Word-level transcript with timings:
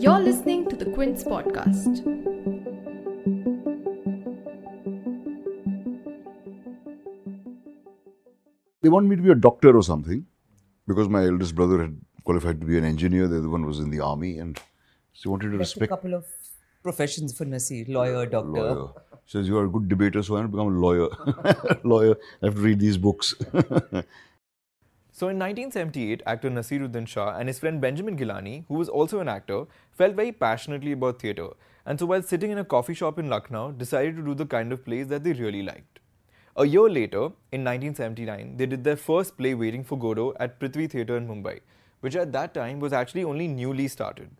You're 0.00 0.18
listening 0.18 0.68
to 0.70 0.76
the 0.76 0.86
Quint 0.86 1.18
podcast. 1.18 2.02
They 8.82 8.88
want 8.88 9.06
me 9.06 9.16
to 9.16 9.22
be 9.22 9.30
a 9.30 9.34
doctor 9.34 9.76
or 9.76 9.82
something 9.82 10.26
because 10.86 11.08
my 11.08 11.24
eldest 11.26 11.54
brother 11.54 11.80
had 11.82 12.00
qualified 12.24 12.60
to 12.60 12.66
be 12.66 12.78
an 12.78 12.84
engineer. 12.84 13.28
The 13.28 13.38
other 13.38 13.48
one 13.48 13.66
was 13.66 13.78
in 13.78 13.90
the 13.90 14.00
army, 14.00 14.38
and 14.38 14.58
she 15.12 15.28
wanted 15.28 15.50
to 15.52 15.58
That's 15.58 15.76
a 15.76 15.86
couple 15.86 16.14
of 16.14 16.24
professions 16.82 17.36
for 17.36 17.44
Nasir 17.44 17.84
lawyer, 17.88 18.26
doctor. 18.26 18.50
lawyer. 18.50 18.88
She 19.26 19.38
says, 19.38 19.48
You 19.48 19.58
are 19.58 19.66
a 19.66 19.68
good 19.68 19.88
debater, 19.88 20.22
so 20.22 20.36
I 20.36 20.40
want 20.40 20.50
to 20.52 20.56
become 20.56 20.76
a 20.76 20.80
lawyer. 20.80 21.08
lawyer. 21.84 22.16
I 22.42 22.46
have 22.46 22.54
to 22.54 22.60
read 22.60 22.80
these 22.80 22.96
books. 22.96 23.34
So 25.20 25.28
in 25.28 25.38
1978, 25.38 26.22
actor 26.24 26.48
Nasiruddin 26.48 27.06
Shah 27.06 27.36
and 27.36 27.46
his 27.46 27.58
friend 27.58 27.78
Benjamin 27.78 28.16
Gilani, 28.16 28.64
who 28.68 28.76
was 28.76 28.88
also 28.88 29.20
an 29.20 29.28
actor, 29.28 29.66
felt 29.92 30.14
very 30.14 30.32
passionately 30.32 30.92
about 30.92 31.20
theatre, 31.20 31.50
and 31.84 32.00
so 32.00 32.06
while 32.06 32.22
sitting 32.22 32.50
in 32.50 32.56
a 32.56 32.64
coffee 32.64 32.94
shop 32.94 33.18
in 33.18 33.28
Lucknow, 33.28 33.72
decided 33.72 34.16
to 34.16 34.22
do 34.22 34.32
the 34.32 34.46
kind 34.46 34.72
of 34.72 34.82
plays 34.82 35.08
that 35.08 35.22
they 35.22 35.34
really 35.34 35.62
liked. 35.62 36.00
A 36.56 36.64
year 36.64 36.88
later, 36.88 37.24
in 37.52 37.66
1979, 37.66 38.56
they 38.56 38.64
did 38.64 38.82
their 38.82 38.96
first 38.96 39.36
play 39.36 39.52
Waiting 39.52 39.84
for 39.84 39.98
Godot 39.98 40.32
at 40.40 40.58
Prithvi 40.58 40.90
Theatre 40.90 41.18
in 41.18 41.28
Mumbai, 41.28 41.60
which 42.00 42.16
at 42.16 42.32
that 42.32 42.54
time 42.54 42.80
was 42.80 42.94
actually 42.94 43.24
only 43.24 43.46
newly 43.46 43.88
started. 43.88 44.30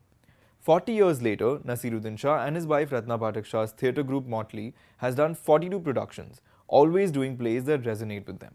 40 0.60 0.94
years 0.94 1.20
later, 1.20 1.58
Nasiruddin 1.58 2.18
Shah 2.18 2.46
and 2.46 2.56
his 2.56 2.66
wife 2.66 2.90
Ratna 2.90 3.18
Pathak 3.18 3.44
Shah's 3.44 3.72
theatre 3.72 4.02
group 4.02 4.26
Motley 4.26 4.72
has 4.96 5.14
done 5.14 5.34
42 5.34 5.78
productions, 5.80 6.40
always 6.68 7.10
doing 7.10 7.36
plays 7.36 7.64
that 7.64 7.82
resonate 7.82 8.26
with 8.26 8.38
them. 8.38 8.54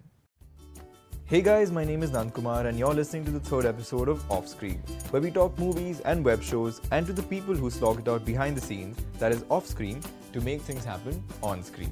Hey 1.27 1.41
guys, 1.41 1.71
my 1.71 1.83
name 1.83 2.03
is 2.03 2.11
Nandkumar 2.11 2.67
and 2.67 2.77
you're 2.77 2.93
listening 2.93 3.25
to 3.25 3.31
the 3.31 3.39
third 3.39 3.65
episode 3.65 4.09
of 4.09 4.23
Off 4.29 4.47
Screen, 4.47 4.77
where 5.09 5.19
we 5.19 5.31
talk 5.31 5.57
movies 5.57 5.99
and 6.01 6.23
web 6.23 6.43
shows 6.43 6.81
and 6.91 7.07
to 7.07 7.13
the 7.13 7.23
people 7.23 7.55
who 7.55 7.71
slog 7.71 7.97
it 7.97 8.07
out 8.07 8.23
behind 8.23 8.55
the 8.55 8.61
scenes, 8.61 8.95
that 9.17 9.31
is 9.31 9.43
off 9.49 9.65
screen, 9.65 10.03
to 10.33 10.41
make 10.41 10.61
things 10.61 10.85
happen 10.85 11.23
on 11.41 11.63
screen. 11.63 11.91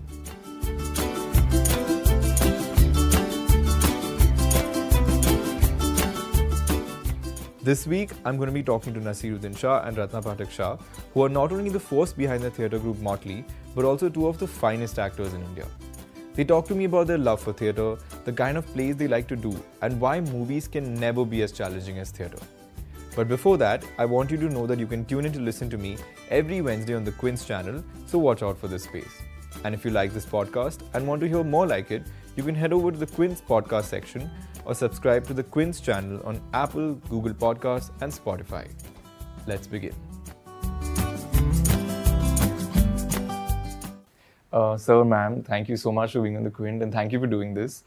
This 7.64 7.88
week, 7.88 8.12
I'm 8.26 8.38
going 8.38 8.50
to 8.50 8.54
be 8.54 8.62
talking 8.62 8.94
to 8.94 9.00
Nasiruddin 9.00 9.58
Shah 9.58 9.82
and 9.84 9.98
Ratna 9.98 10.22
Pathak 10.22 10.52
Shah, 10.52 10.78
who 11.16 11.24
are 11.24 11.30
not 11.30 11.52
only 11.52 11.72
the 11.72 11.80
force 11.80 12.14
behind 12.14 12.44
the 12.44 12.52
theatre 12.52 12.78
group 12.78 13.00
Motley, 13.00 13.44
but 13.74 13.84
also 13.84 14.10
two 14.10 14.28
of 14.28 14.38
the 14.38 14.46
finest 14.46 15.00
actors 15.00 15.34
in 15.34 15.42
India. 15.42 15.66
They 16.36 16.44
talk 16.44 16.68
to 16.68 16.76
me 16.76 16.86
about 16.86 17.08
their 17.08 17.20
love 17.20 17.42
for 17.42 17.54
theatre, 17.54 17.98
the 18.26 18.34
kind 18.34 18.58
of 18.58 18.66
plays 18.74 18.96
they 18.96 19.08
like 19.08 19.28
to 19.28 19.36
do, 19.36 19.56
and 19.82 20.02
why 20.02 20.20
movies 20.20 20.68
can 20.68 20.96
never 20.96 21.26
be 21.26 21.44
as 21.44 21.52
challenging 21.52 22.00
as 22.00 22.10
theatre. 22.10 22.40
But 23.16 23.28
before 23.28 23.58
that, 23.58 23.86
I 24.00 24.06
want 24.06 24.32
you 24.32 24.38
to 24.38 24.50
know 24.50 24.66
that 24.66 24.80
you 24.80 24.88
can 24.88 25.06
tune 25.06 25.26
in 25.26 25.34
to 25.34 25.40
listen 25.40 25.70
to 25.70 25.78
me 25.78 25.98
every 26.32 26.62
Wednesday 26.62 26.96
on 26.96 27.04
the 27.04 27.12
Quint 27.12 27.46
channel, 27.46 27.84
so 28.08 28.18
watch 28.18 28.42
out 28.42 28.58
for 28.58 28.68
this 28.68 28.86
space. 28.86 29.22
And 29.64 29.76
if 29.76 29.86
you 29.86 29.92
like 29.92 30.12
this 30.12 30.26
podcast 30.26 30.82
and 30.96 31.08
want 31.08 31.22
to 31.22 31.28
hear 31.28 31.44
more 31.44 31.68
like 31.68 31.92
it, 31.92 32.04
you 32.36 32.44
can 32.44 32.56
head 32.56 32.74
over 32.74 32.92
to 32.92 32.98
the 32.98 33.06
Quint 33.06 33.44
podcast 33.48 33.84
section 33.84 34.32
or 34.66 34.74
subscribe 34.74 35.28
to 35.28 35.36
the 35.36 35.44
Quint 35.44 35.84
channel 35.84 36.20
on 36.26 36.42
Apple, 36.54 36.96
Google 37.10 37.34
Podcasts, 37.34 37.92
and 38.02 38.12
Spotify. 38.12 38.68
Let's 39.46 39.68
begin. 39.68 40.13
Uh, 44.54 44.78
sir, 44.78 45.04
ma'am, 45.04 45.42
thank 45.42 45.68
you 45.68 45.76
so 45.76 45.92
much 45.92 46.12
for 46.12 46.22
being 46.22 46.38
on 46.38 46.44
the 46.44 46.52
Quint 46.52 46.84
and 46.84 46.94
thank 46.94 47.12
you 47.12 47.20
for 47.20 47.26
doing 47.26 47.56
this. 47.56 47.84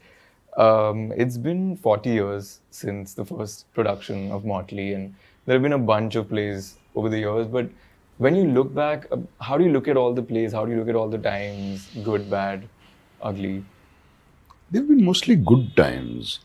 Um, 0.57 1.13
it's 1.15 1.37
been 1.37 1.77
40 1.77 2.09
years 2.09 2.59
since 2.71 3.13
the 3.13 3.23
first 3.23 3.71
production 3.73 4.31
of 4.33 4.43
Motley, 4.43 4.93
and 4.93 5.15
there 5.45 5.53
have 5.53 5.61
been 5.61 5.73
a 5.73 5.77
bunch 5.77 6.15
of 6.15 6.27
plays 6.27 6.75
over 6.93 7.07
the 7.07 7.19
years. 7.19 7.47
But 7.47 7.69
when 8.17 8.35
you 8.35 8.47
look 8.51 8.73
back, 8.73 9.07
uh, 9.13 9.17
how 9.39 9.57
do 9.57 9.63
you 9.63 9.71
look 9.71 9.87
at 9.87 9.95
all 9.95 10.13
the 10.13 10.21
plays? 10.21 10.51
How 10.51 10.65
do 10.65 10.73
you 10.73 10.79
look 10.79 10.89
at 10.89 10.95
all 10.95 11.07
the 11.07 11.17
times, 11.17 11.87
good, 12.03 12.29
bad, 12.29 12.67
ugly? 13.21 13.63
They've 14.69 14.85
been 14.85 15.05
mostly 15.05 15.37
good 15.37 15.73
times 15.77 16.39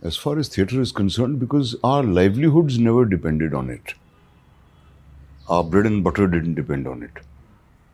as 0.00 0.16
far 0.16 0.38
as 0.38 0.48
theatre 0.48 0.80
is 0.80 0.90
concerned 0.92 1.38
because 1.38 1.76
our 1.84 2.02
livelihoods 2.02 2.78
never 2.78 3.04
depended 3.04 3.52
on 3.52 3.68
it. 3.68 3.92
Our 5.50 5.62
bread 5.62 5.84
and 5.84 6.02
butter 6.02 6.26
didn't 6.26 6.54
depend 6.54 6.86
on 6.86 7.02
it. 7.02 7.18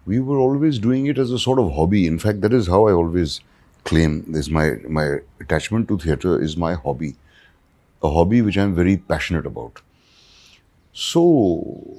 We 0.06 0.21
were 0.21 0.38
always 0.38 0.78
doing 0.78 1.06
it 1.06 1.19
as 1.19 1.31
a 1.31 1.38
sort 1.38 1.59
of 1.59 1.72
hobby. 1.72 2.06
In 2.06 2.19
fact, 2.19 2.41
that 2.41 2.53
is 2.53 2.66
how 2.66 2.87
I 2.88 2.93
always 2.93 3.41
claim 3.84 4.25
this 4.33 4.49
my 4.49 4.77
my 4.88 5.19
attachment 5.41 5.88
to 5.88 5.99
theatre 5.99 6.41
is 6.41 6.56
my 6.56 6.75
hobby. 6.75 7.16
A 8.03 8.10
hobby 8.10 8.43
which 8.43 8.59
I'm 8.59 8.75
very 8.75 8.97
passionate 8.97 9.47
about. 9.47 9.83
So 10.93 11.22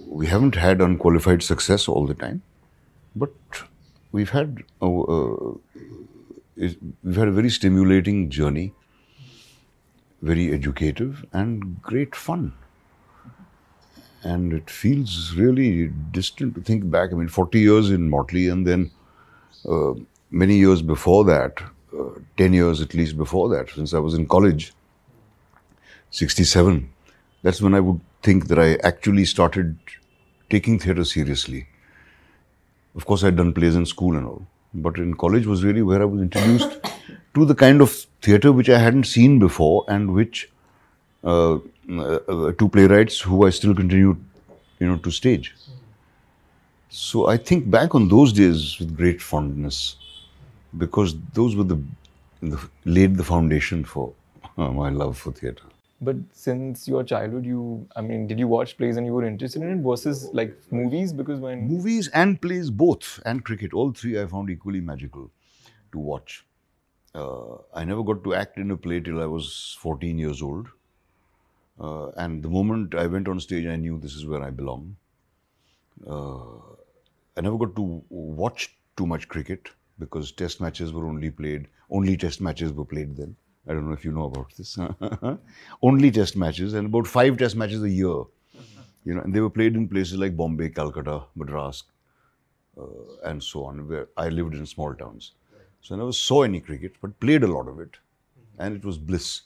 we 0.07 0.27
haven't 0.27 0.55
had 0.55 0.81
unqualified 0.81 1.43
success 1.43 1.87
all 1.87 2.05
the 2.05 2.13
time, 2.13 2.41
but 3.15 3.31
we've 4.11 4.31
had 4.31 4.63
a, 4.81 4.85
uh, 4.85 5.53
we've 6.57 7.15
had 7.15 7.27
a 7.27 7.31
very 7.31 7.49
stimulating 7.49 8.29
journey, 8.29 8.73
very 10.21 10.51
educative 10.53 11.25
and 11.31 11.81
great 11.81 12.15
fun. 12.15 12.53
And 14.23 14.53
it 14.53 14.69
feels 14.69 15.33
really 15.33 15.87
distant 16.11 16.55
to 16.55 16.61
think 16.61 16.89
back. 16.89 17.11
I 17.11 17.15
mean, 17.15 17.27
40 17.27 17.59
years 17.59 17.89
in 17.89 18.09
Motley, 18.09 18.49
and 18.49 18.67
then 18.67 18.91
uh, 19.67 19.93
many 20.29 20.57
years 20.57 20.81
before 20.81 21.23
that, 21.25 21.61
uh, 21.97 22.19
10 22.37 22.53
years 22.53 22.81
at 22.81 22.93
least 22.93 23.17
before 23.17 23.49
that, 23.49 23.69
since 23.69 23.93
I 23.93 23.99
was 23.99 24.13
in 24.13 24.27
college, 24.27 24.73
67. 26.11 26.89
That's 27.41 27.61
when 27.61 27.73
I 27.73 27.79
would 27.79 27.99
think 28.21 28.47
that 28.47 28.59
I 28.59 28.75
actually 28.83 29.25
started 29.25 29.77
taking 30.49 30.77
theatre 30.77 31.05
seriously. 31.05 31.67
Of 32.95 33.05
course, 33.05 33.23
I'd 33.23 33.37
done 33.37 33.53
plays 33.53 33.75
in 33.75 33.85
school 33.85 34.17
and 34.17 34.27
all, 34.27 34.45
but 34.73 34.97
in 34.97 35.15
college 35.15 35.45
was 35.45 35.63
really 35.63 35.81
where 35.81 36.01
I 36.01 36.05
was 36.05 36.21
introduced 36.21 36.79
to 37.33 37.45
the 37.45 37.55
kind 37.55 37.81
of 37.81 37.91
theatre 38.21 38.51
which 38.51 38.69
I 38.69 38.77
hadn't 38.77 39.05
seen 39.05 39.39
before 39.39 39.85
and 39.87 40.13
which 40.13 40.50
two 41.23 42.69
playwrights 42.71 43.19
who 43.19 43.45
I 43.45 43.49
still 43.49 43.75
continue, 43.75 44.15
you 44.79 44.87
know, 44.87 44.97
to 44.97 45.11
stage. 45.11 45.55
So 46.89 47.27
I 47.27 47.37
think 47.37 47.69
back 47.69 47.95
on 47.95 48.07
those 48.09 48.33
days 48.33 48.77
with 48.79 48.95
great 48.95 49.21
fondness, 49.21 49.95
because 50.77 51.15
those 51.33 51.55
were 51.55 51.63
the, 51.63 51.81
the 52.41 52.59
laid 52.85 53.15
the 53.15 53.23
foundation 53.23 53.85
for 53.85 54.13
uh, 54.57 54.69
my 54.71 54.89
love 54.89 55.17
for 55.17 55.31
theatre. 55.31 55.65
But 56.03 56.15
since 56.31 56.87
your 56.87 57.03
childhood, 57.03 57.45
you, 57.45 57.87
I 57.95 58.01
mean, 58.01 58.25
did 58.25 58.39
you 58.39 58.47
watch 58.47 58.75
plays 58.75 58.97
and 58.97 59.05
you 59.05 59.13
were 59.13 59.23
interested 59.23 59.61
in 59.61 59.69
it 59.69 59.83
versus 59.83 60.29
like 60.33 60.57
movies? 60.71 61.13
Because 61.13 61.39
when 61.39 61.67
Movies 61.67 62.07
and 62.09 62.41
plays, 62.41 62.71
both, 62.71 63.19
and 63.23 63.45
cricket, 63.45 63.71
all 63.71 63.91
three 63.91 64.19
I 64.19 64.25
found 64.25 64.49
equally 64.49 64.81
magical 64.81 65.29
to 65.91 65.99
watch. 65.99 66.43
Uh, 67.13 67.57
I 67.73 67.85
never 67.85 68.03
got 68.03 68.23
to 68.23 68.33
act 68.33 68.57
in 68.57 68.71
a 68.71 68.77
play 68.77 68.99
till 68.99 69.21
I 69.21 69.27
was 69.27 69.77
14 69.79 70.17
years 70.17 70.41
old. 70.41 70.69
Uh, 71.81 72.09
and 72.17 72.43
the 72.43 72.49
moment 72.49 72.93
I 72.93 73.07
went 73.07 73.27
on 73.27 73.39
stage, 73.39 73.65
I 73.65 73.75
knew 73.75 73.97
this 73.97 74.13
is 74.13 74.25
where 74.25 74.43
I 74.43 74.51
belong. 74.51 74.95
Uh, 76.07 76.57
I 77.35 77.41
never 77.41 77.57
got 77.57 77.75
to 77.75 78.03
watch 78.09 78.75
too 78.97 79.07
much 79.07 79.27
cricket 79.27 79.69
because 79.97 80.31
test 80.31 80.61
matches 80.61 80.93
were 80.93 81.07
only 81.07 81.31
played, 81.31 81.67
only 81.89 82.17
test 82.17 82.39
matches 82.39 82.71
were 82.71 82.85
played 82.85 83.15
then. 83.17 83.35
I 83.67 83.73
don't 83.73 83.87
know 83.87 83.93
if 83.93 84.05
you 84.05 84.11
know 84.11 84.25
about 84.25 84.55
this. 84.57 84.77
only 85.81 86.11
test 86.11 86.35
matches 86.35 86.73
and 86.73 86.87
about 86.87 87.07
five 87.07 87.37
test 87.37 87.55
matches 87.55 87.83
a 87.83 87.89
year. 87.89 88.23
You 89.03 89.15
know, 89.15 89.21
and 89.21 89.33
they 89.33 89.39
were 89.39 89.49
played 89.49 89.75
in 89.75 89.87
places 89.87 90.17
like 90.17 90.37
Bombay, 90.37 90.69
Calcutta, 90.69 91.23
Madras, 91.35 91.83
uh, 92.77 92.83
and 93.25 93.41
so 93.41 93.65
on, 93.65 93.87
where 93.87 94.07
I 94.17 94.29
lived 94.29 94.53
in 94.53 94.65
small 94.67 94.93
towns. 94.93 95.31
So 95.81 95.95
I 95.95 95.97
never 95.97 96.11
saw 96.11 96.43
any 96.43 96.59
cricket, 96.59 96.93
but 97.01 97.19
played 97.19 97.43
a 97.43 97.47
lot 97.47 97.67
of 97.67 97.79
it. 97.79 97.97
And 98.59 98.75
it 98.75 98.85
was 98.85 98.99
bliss 98.99 99.41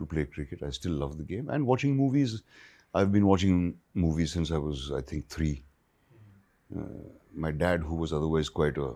to 0.00 0.06
play 0.14 0.24
cricket. 0.24 0.62
I 0.66 0.70
still 0.70 0.92
love 1.04 1.16
the 1.18 1.24
game. 1.32 1.48
And 1.50 1.66
watching 1.66 1.96
movies, 1.96 2.42
I've 2.94 3.12
been 3.16 3.26
watching 3.26 3.74
movies 3.94 4.32
since 4.32 4.50
I 4.50 4.58
was, 4.68 4.90
I 5.00 5.00
think, 5.12 5.28
three. 5.28 5.62
Uh, 6.76 6.82
my 7.46 7.50
dad, 7.62 7.80
who 7.90 7.94
was 8.04 8.12
otherwise 8.12 8.48
quite 8.48 8.78
a 8.78 8.90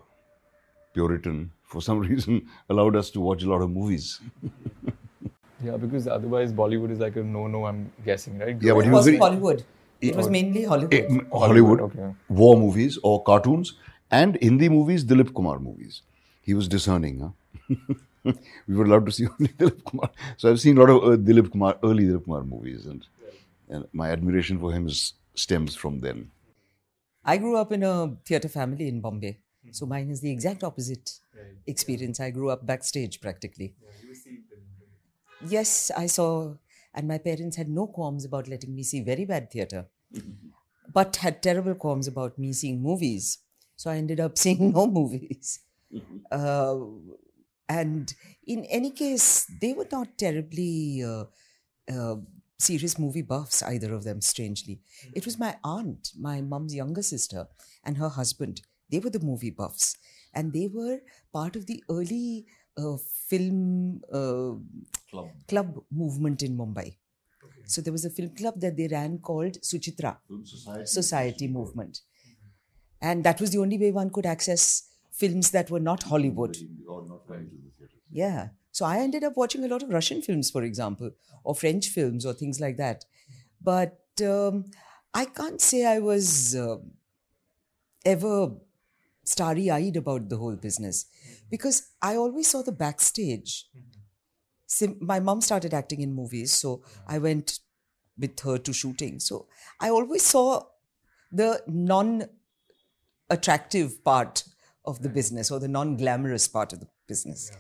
Puritan, 0.95 1.51
for 1.75 1.83
some 1.83 2.01
reason 2.09 2.41
allowed 2.71 2.97
us 3.03 3.11
to 3.19 3.21
watch 3.21 3.43
a 3.45 3.51
lot 3.53 3.63
of 3.69 3.71
movies. 3.71 4.21
yeah, 5.65 5.77
because 5.85 6.09
otherwise 6.17 6.53
Bollywood 6.53 6.91
is 6.97 7.01
like 7.07 7.17
a 7.17 7.23
no-no. 7.23 7.65
I'm 7.67 7.91
guessing, 8.05 8.39
right? 8.39 8.57
Yeah, 8.61 8.73
but 8.73 8.87
it 8.87 8.91
was 8.91 8.99
wasn't 9.01 9.19
very- 9.19 9.29
Hollywood. 9.29 9.65
It 10.01 10.17
was 10.17 10.29
mainly 10.29 10.65
Hollywood. 10.71 10.95
Eh, 10.95 11.05
m- 11.09 11.27
Hollywood, 11.33 11.81
okay. 11.81 12.09
war 12.29 12.57
movies 12.63 12.99
or 13.03 13.23
cartoons, 13.29 13.71
and 14.11 14.37
Hindi 14.43 14.69
movies, 14.69 15.05
Dilip 15.13 15.33
Kumar 15.39 15.59
movies. 15.59 16.03
He 16.43 16.53
was 16.59 16.69
discerning. 16.69 17.21
Huh? 17.21 17.77
we 18.69 18.77
were 18.77 18.85
allowed 18.85 19.07
to 19.07 19.13
see 19.13 19.27
only 19.39 19.49
Dilip 19.49 19.85
Kumar. 19.85 20.11
So 20.37 20.51
I've 20.51 20.61
seen 20.61 20.79
a 20.79 20.81
lot 20.81 20.91
of 20.91 21.05
uh, 21.05 21.17
Dilip 21.17 21.51
Kumar, 21.53 21.77
early 21.83 22.05
Dilip 22.05 22.25
Kumar 22.25 22.43
movies, 22.43 22.87
and, 22.87 23.07
and 23.69 23.87
my 23.93 24.11
admiration 24.11 24.59
for 24.59 24.73
him 24.73 24.87
is, 24.87 25.15
stems 25.35 25.75
from 25.75 26.01
then. 26.01 26.31
I 27.25 27.37
grew 27.39 27.57
up 27.57 27.73
in 27.73 27.83
a 27.83 28.17
theatre 28.25 28.49
family 28.49 28.89
in 28.89 29.01
Bombay. 29.01 29.39
So 29.71 29.87
mine 29.87 30.11
is 30.11 30.21
the 30.21 30.31
exact 30.31 30.63
opposite 30.63 31.19
experience. 31.67 32.21
I 32.21 32.31
grew 32.31 32.51
up 32.51 32.67
backstage 32.67 33.21
practically. 33.21 33.75
Yes, 35.41 35.91
I 35.97 36.07
saw 36.07 36.55
and 36.95 37.09
my 37.09 37.19
parents 37.19 37.57
had 37.57 37.69
no 37.69 37.87
qualms 37.87 38.25
about 38.25 38.49
letting 38.49 38.75
me 38.75 38.83
see 38.83 39.01
very 39.01 39.25
bad 39.25 39.51
theatre, 39.51 39.87
but 40.93 41.17
had 41.17 41.43
terrible 41.43 41.75
qualms 41.75 42.07
about 42.07 42.39
me 42.39 42.53
seeing 42.53 42.81
movies. 42.81 43.39
So 43.77 43.91
I 43.91 43.97
ended 43.97 44.21
up 44.21 44.39
seeing 44.39 44.71
no 44.73 44.87
movies. 44.87 45.61
Uh, 46.31 46.77
and 47.69 48.15
in 48.47 48.65
any 48.67 48.91
case, 48.91 49.47
they 49.61 49.73
were 49.73 49.89
not 49.91 50.19
terribly 50.19 51.03
uh, 51.03 51.25
uh, 51.91 52.17
serious 52.59 52.99
movie 52.99 53.23
buffs, 53.23 53.63
either 53.63 53.95
of 53.95 54.05
them, 54.05 54.21
strangely. 54.21 54.81
It 55.15 55.25
was 55.25 55.39
my 55.39 55.57
aunt, 55.65 56.11
my 56.19 56.41
mum's 56.41 56.75
younger 56.75 57.03
sister, 57.03 57.47
and 57.85 57.97
her 57.97 58.09
husband. 58.09 58.63
They 58.91 58.99
were 58.99 59.11
the 59.11 59.21
movie 59.21 59.51
buffs. 59.51 59.97
And 60.35 60.53
they 60.53 60.69
were 60.69 60.99
part 61.33 61.57
of 61.57 61.67
the 61.67 61.83
early 61.89 62.47
uh, 62.77 62.97
film 63.29 64.01
uh, 64.13 64.55
Club. 65.11 65.29
club 65.49 65.81
movement 65.93 66.43
in 66.43 66.57
Mumbai. 66.57 66.97
So 67.67 67.81
there 67.81 67.93
was 67.93 68.05
a 68.05 68.11
film 68.11 68.31
club 68.31 68.61
that 68.61 68.77
they 68.77 68.89
ran 68.89 69.19
called 69.19 69.55
Suchitra 69.63 70.19
Film 70.29 70.45
Society. 70.45 70.87
Society 70.87 71.49
Movement. 71.49 72.01
And 73.01 73.23
that 73.25 73.41
was 73.41 73.51
the 73.51 73.59
only 73.59 73.79
way 73.79 73.91
one 73.93 74.11
could 74.11 74.27
access 74.27 74.83
films 75.15 75.51
that 75.53 75.71
were 75.71 75.81
not 75.81 76.03
Hollywood. 76.05 76.57
Or 76.89 77.07
not 77.07 77.27
coming 77.27 77.49
to 77.49 77.57
the 77.57 77.71
theatre. 77.79 77.95
Yeah. 78.11 78.49
So 78.73 78.85
I 78.85 78.99
ended 78.99 79.23
up 79.23 79.37
watching 79.37 79.65
a 79.65 79.69
lot 79.69 79.83
of 79.83 79.91
Russian 79.91 80.21
films, 80.21 80.51
for 80.51 80.63
example, 80.63 81.13
or 81.45 81.55
French 81.55 81.89
films 81.89 82.27
or 82.27 82.33
things 82.33 82.61
like 82.61 82.77
that. 82.79 83.05
But 83.63 84.01
um, 84.23 84.65
I 85.15 85.27
can't 85.27 85.61
say 85.61 85.87
I 85.87 86.01
was 86.01 86.57
uh, 86.57 86.77
ever 88.05 88.57
starry 89.23 89.71
eyed 89.71 89.97
about 89.97 90.29
the 90.29 90.37
whole 90.37 90.57
business 90.57 91.07
because 91.51 91.91
I 92.03 92.17
always 92.17 92.49
saw 92.49 92.63
the 92.63 92.73
backstage. 92.73 93.69
Sim- 94.67 94.99
my 95.01 95.21
mom 95.21 95.41
started 95.41 95.73
acting 95.73 96.01
in 96.01 96.13
movies, 96.13 96.53
so 96.53 96.83
I 97.07 97.19
went 97.19 97.61
with 98.19 98.39
her 98.41 98.59
to 98.59 98.73
shooting. 98.73 99.21
So 99.21 99.47
I 99.81 99.91
always 99.91 100.25
saw 100.25 100.65
the 101.31 101.63
non 101.69 102.25
attractive 103.31 104.03
part 104.05 104.45
of 104.85 105.03
the 105.03 105.09
business 105.09 105.51
or 105.51 105.59
the 105.59 105.69
non 105.69 105.97
glamorous 105.97 106.49
part 106.49 106.73
of 106.73 106.81
the 106.81 106.89
business. 107.07 107.51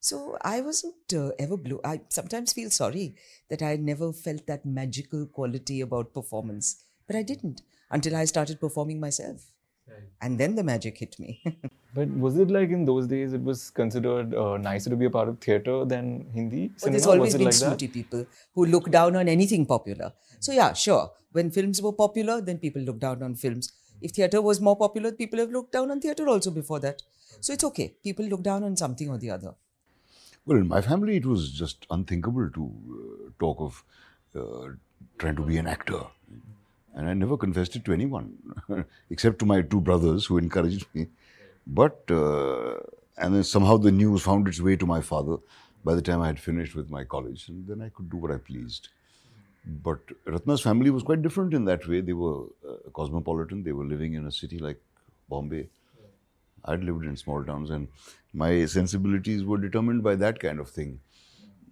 So 0.00 0.36
I 0.42 0.60
wasn't 0.60 1.14
uh, 1.14 1.30
ever 1.38 1.56
blue. 1.56 1.80
I 1.84 2.02
sometimes 2.10 2.52
feel 2.52 2.70
sorry 2.70 3.16
that 3.48 3.62
I 3.62 3.76
never 3.76 4.12
felt 4.12 4.46
that 4.46 4.66
magical 4.66 5.26
quality 5.26 5.80
about 5.80 6.12
performance, 6.12 6.84
but 7.06 7.16
I 7.16 7.22
didn't 7.22 7.62
until 7.90 8.16
I 8.16 8.24
started 8.26 8.60
performing 8.60 9.00
myself. 9.00 9.50
And 10.20 10.38
then 10.38 10.54
the 10.54 10.62
magic 10.64 10.98
hit 10.98 11.18
me. 11.18 11.42
But 11.94 12.08
was 12.08 12.36
it 12.38 12.50
like 12.50 12.70
in 12.70 12.84
those 12.84 13.06
days 13.06 13.32
it 13.34 13.40
was 13.40 13.70
considered 13.70 14.34
uh, 14.34 14.56
nicer 14.56 14.90
to 14.90 14.96
be 14.96 15.04
a 15.04 15.10
part 15.10 15.28
of 15.28 15.38
theatre 15.38 15.84
than 15.84 16.26
Hindi? 16.34 16.72
But 16.82 16.90
there's 16.90 17.06
always 17.06 17.34
was 17.34 17.34
been 17.34 17.44
like 17.44 17.54
that? 17.54 17.66
snooty 17.66 17.86
people 17.86 18.26
who 18.52 18.66
look 18.66 18.90
down 18.90 19.14
on 19.14 19.28
anything 19.28 19.64
popular. 19.64 20.12
So 20.40 20.50
yeah, 20.50 20.72
sure. 20.72 21.12
When 21.30 21.52
films 21.52 21.80
were 21.80 21.92
popular, 21.92 22.40
then 22.40 22.58
people 22.58 22.82
looked 22.82 22.98
down 22.98 23.22
on 23.22 23.36
films. 23.36 23.72
If 24.00 24.12
theatre 24.12 24.42
was 24.42 24.60
more 24.60 24.76
popular, 24.76 25.12
people 25.12 25.38
have 25.38 25.50
looked 25.50 25.72
down 25.72 25.90
on 25.90 26.00
theatre 26.00 26.28
also 26.28 26.50
before 26.50 26.80
that. 26.80 27.02
So 27.40 27.52
it's 27.52 27.64
okay. 27.64 27.94
People 28.02 28.26
look 28.26 28.42
down 28.42 28.64
on 28.64 28.76
something 28.76 29.08
or 29.08 29.18
the 29.18 29.30
other. 29.30 29.54
Well, 30.46 30.58
in 30.58 30.68
my 30.68 30.80
family, 30.80 31.16
it 31.16 31.26
was 31.26 31.50
just 31.52 31.86
unthinkable 31.90 32.50
to 32.50 32.72
uh, 32.90 33.30
talk 33.38 33.60
of 33.60 33.84
uh, 34.36 34.72
trying 35.18 35.36
to 35.36 35.42
be 35.42 35.56
an 35.56 35.66
actor. 35.66 36.00
And 36.94 37.08
I 37.08 37.14
never 37.14 37.36
confessed 37.36 37.76
it 37.76 37.84
to 37.86 37.92
anyone, 37.92 38.36
except 39.10 39.38
to 39.40 39.46
my 39.46 39.62
two 39.62 39.80
brothers 39.80 40.26
who 40.26 40.38
encouraged 40.38 40.86
me. 40.94 41.08
But, 41.66 42.04
uh, 42.10 42.74
and 43.16 43.34
then 43.34 43.42
somehow 43.42 43.78
the 43.78 43.90
news 43.90 44.22
found 44.22 44.46
its 44.46 44.60
way 44.60 44.76
to 44.76 44.86
my 44.86 45.00
father 45.00 45.38
by 45.84 45.94
the 45.94 46.02
time 46.02 46.20
I 46.20 46.28
had 46.28 46.40
finished 46.40 46.74
with 46.74 46.90
my 46.90 47.04
college, 47.04 47.48
and 47.48 47.66
then 47.66 47.80
I 47.82 47.88
could 47.88 48.10
do 48.10 48.16
what 48.16 48.30
I 48.30 48.38
pleased. 48.38 48.88
But 49.66 50.00
Ratna's 50.26 50.60
family 50.60 50.90
was 50.90 51.02
quite 51.02 51.22
different 51.22 51.54
in 51.54 51.64
that 51.64 51.86
way. 51.88 52.00
They 52.00 52.12
were 52.12 52.44
uh, 52.68 52.90
cosmopolitan, 52.92 53.62
they 53.62 53.72
were 53.72 53.84
living 53.84 54.14
in 54.14 54.26
a 54.26 54.32
city 54.32 54.58
like 54.58 54.80
Bombay. 55.28 55.68
I'd 56.66 56.84
lived 56.84 57.04
in 57.04 57.16
small 57.16 57.44
towns, 57.44 57.70
and 57.70 57.88
my 58.32 58.64
sensibilities 58.66 59.44
were 59.44 59.58
determined 59.58 60.02
by 60.02 60.14
that 60.16 60.38
kind 60.40 60.58
of 60.60 60.70
thing. 60.70 61.00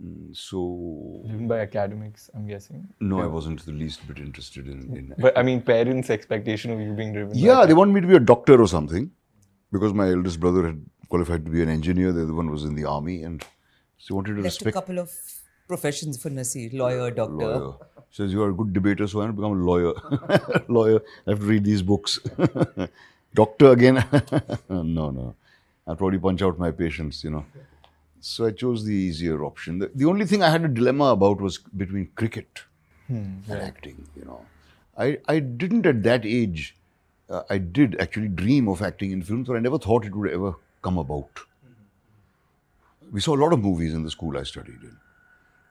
Mm, 0.02 0.36
So, 0.36 1.22
Driven 1.26 1.48
by 1.48 1.60
academics, 1.60 2.30
I'm 2.34 2.46
guessing. 2.46 2.88
no, 3.00 3.20
I 3.20 3.26
wasn't 3.26 3.64
the 3.64 3.72
least 3.72 4.06
bit 4.06 4.18
interested 4.18 4.66
in. 4.66 4.80
in 4.96 5.14
But 5.18 5.36
I 5.36 5.42
mean, 5.42 5.62
parents' 5.62 6.10
expectation 6.10 6.70
of 6.72 6.80
you 6.80 6.92
being 6.92 7.12
driven. 7.12 7.32
by 7.32 7.38
yeah, 7.38 7.64
they 7.66 7.74
wanted 7.74 7.92
me 7.94 8.00
to 8.02 8.06
be 8.06 8.16
a 8.16 8.20
doctor 8.20 8.60
or 8.60 8.68
something, 8.68 9.10
because 9.70 9.94
my 9.94 10.10
eldest 10.10 10.40
brother 10.40 10.66
had 10.66 10.84
qualified 11.08 11.44
to 11.46 11.50
be 11.50 11.62
an 11.62 11.68
engineer. 11.68 12.12
The 12.12 12.22
other 12.24 12.34
one 12.34 12.50
was 12.50 12.64
in 12.64 12.74
the 12.74 12.84
army, 12.84 13.22
and 13.22 13.44
she 13.96 14.12
wanted 14.12 14.36
to 14.36 14.42
Left 14.42 14.66
a 14.66 14.72
couple 14.72 14.98
of 14.98 15.10
professions 15.68 16.20
for 16.20 16.30
Nasir 16.30 16.70
lawyer, 16.72 17.10
doctor. 17.10 17.34
lawyer. 17.34 17.72
Says 18.10 18.32
you 18.32 18.42
are 18.42 18.50
a 18.50 18.54
good 18.54 18.72
debater, 18.72 19.06
so 19.06 19.20
I 19.20 19.24
want 19.24 19.36
to 19.36 19.40
become 19.40 19.60
a 19.60 19.64
lawyer. 19.64 19.92
lawyer, 20.68 21.00
I 21.26 21.30
have 21.30 21.40
to 21.40 21.46
read 21.46 21.64
these 21.64 21.82
books. 21.82 22.18
Doctor 23.34 23.72
again? 23.72 24.04
no, 24.68 25.10
no. 25.10 25.34
I'll 25.86 25.96
probably 25.96 26.18
punch 26.18 26.42
out 26.42 26.58
my 26.58 26.70
patients, 26.70 27.24
you 27.24 27.30
know. 27.30 27.46
So 28.20 28.46
I 28.46 28.50
chose 28.50 28.84
the 28.84 28.94
easier 28.94 29.42
option. 29.44 29.78
The, 29.78 29.90
the 29.94 30.04
only 30.04 30.26
thing 30.26 30.42
I 30.42 30.50
had 30.50 30.64
a 30.64 30.68
dilemma 30.68 31.06
about 31.06 31.40
was 31.40 31.58
between 31.58 32.10
cricket 32.14 32.62
and 33.08 33.50
acting, 33.50 34.06
you 34.14 34.24
know. 34.24 34.44
I, 34.96 35.18
I 35.26 35.38
didn't 35.38 35.86
at 35.86 36.02
that 36.02 36.26
age, 36.26 36.76
uh, 37.30 37.42
I 37.48 37.58
did 37.58 37.98
actually 37.98 38.28
dream 38.28 38.68
of 38.68 38.82
acting 38.82 39.10
in 39.10 39.22
films, 39.22 39.48
but 39.48 39.56
I 39.56 39.60
never 39.60 39.78
thought 39.78 40.04
it 40.04 40.14
would 40.14 40.30
ever 40.30 40.54
come 40.82 40.98
about. 40.98 41.30
We 43.10 43.20
saw 43.20 43.34
a 43.34 43.40
lot 43.42 43.52
of 43.52 43.60
movies 43.60 43.94
in 43.94 44.02
the 44.02 44.10
school 44.10 44.36
I 44.36 44.42
studied 44.42 44.82
in. 44.82 44.96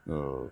Uh, 0.10 0.44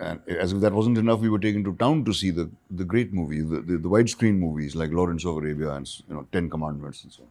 and 0.00 0.20
as 0.28 0.52
if 0.52 0.60
that 0.60 0.72
wasn't 0.72 0.98
enough, 0.98 1.20
we 1.20 1.28
were 1.28 1.38
taken 1.38 1.62
to 1.64 1.74
town 1.76 2.04
to 2.04 2.12
see 2.12 2.30
the, 2.30 2.50
the 2.70 2.84
great 2.84 3.12
movies, 3.12 3.48
the, 3.48 3.60
the, 3.60 3.78
the 3.78 3.88
widescreen 3.88 4.38
movies 4.38 4.74
like 4.74 4.90
Lawrence 4.90 5.24
of 5.24 5.36
Arabia 5.36 5.70
and 5.72 5.88
you 6.08 6.14
know 6.14 6.26
Ten 6.32 6.50
Commandments 6.50 7.04
and 7.04 7.12
so 7.12 7.22
on. 7.22 7.28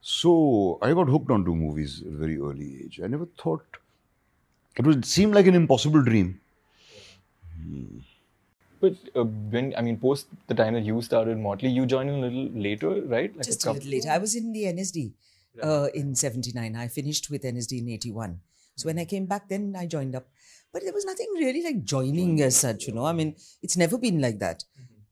So 0.00 0.78
I 0.82 0.92
got 0.94 1.08
hooked 1.08 1.30
onto 1.30 1.54
movies 1.54 2.02
at 2.02 2.08
a 2.12 2.16
very 2.16 2.40
early 2.40 2.82
age. 2.84 3.00
I 3.04 3.06
never 3.06 3.26
thought 3.38 3.64
it 4.76 4.84
would 4.86 5.04
seem 5.04 5.32
like 5.32 5.46
an 5.46 5.54
impossible 5.54 6.02
dream. 6.02 6.40
But 8.80 8.94
uh, 9.14 9.22
when 9.24 9.74
I 9.76 9.82
mean, 9.82 9.98
post 9.98 10.26
the 10.48 10.54
time 10.54 10.74
that 10.74 10.82
you 10.82 11.00
started 11.02 11.38
Motley, 11.38 11.68
you 11.68 11.86
joined 11.86 12.10
in 12.10 12.16
a 12.16 12.26
little 12.26 12.60
later, 12.60 12.88
right? 13.02 13.34
Like 13.36 13.46
Just 13.46 13.62
a 13.62 13.66
couple- 13.66 13.76
little 13.76 13.90
later. 13.92 14.10
I 14.10 14.18
was 14.18 14.34
in 14.34 14.52
the 14.52 14.64
NSD 14.64 15.12
uh, 15.62 15.88
in 15.94 16.16
79. 16.16 16.74
I 16.74 16.88
finished 16.88 17.30
with 17.30 17.42
NSD 17.44 17.78
in 17.78 17.88
81. 17.90 18.40
So 18.82 18.88
when 18.88 18.98
I 18.98 19.04
came 19.04 19.26
back, 19.26 19.48
then 19.48 19.74
I 19.78 19.86
joined 19.86 20.16
up. 20.16 20.26
But 20.72 20.82
there 20.82 20.92
was 20.92 21.04
nothing 21.04 21.28
really 21.34 21.62
like 21.62 21.84
joining 21.84 22.40
as 22.42 22.56
such, 22.56 22.86
you 22.86 22.94
know. 22.94 23.04
I 23.04 23.12
mean, 23.12 23.36
it's 23.62 23.76
never 23.76 23.96
been 23.98 24.20
like 24.20 24.38
that. 24.40 24.64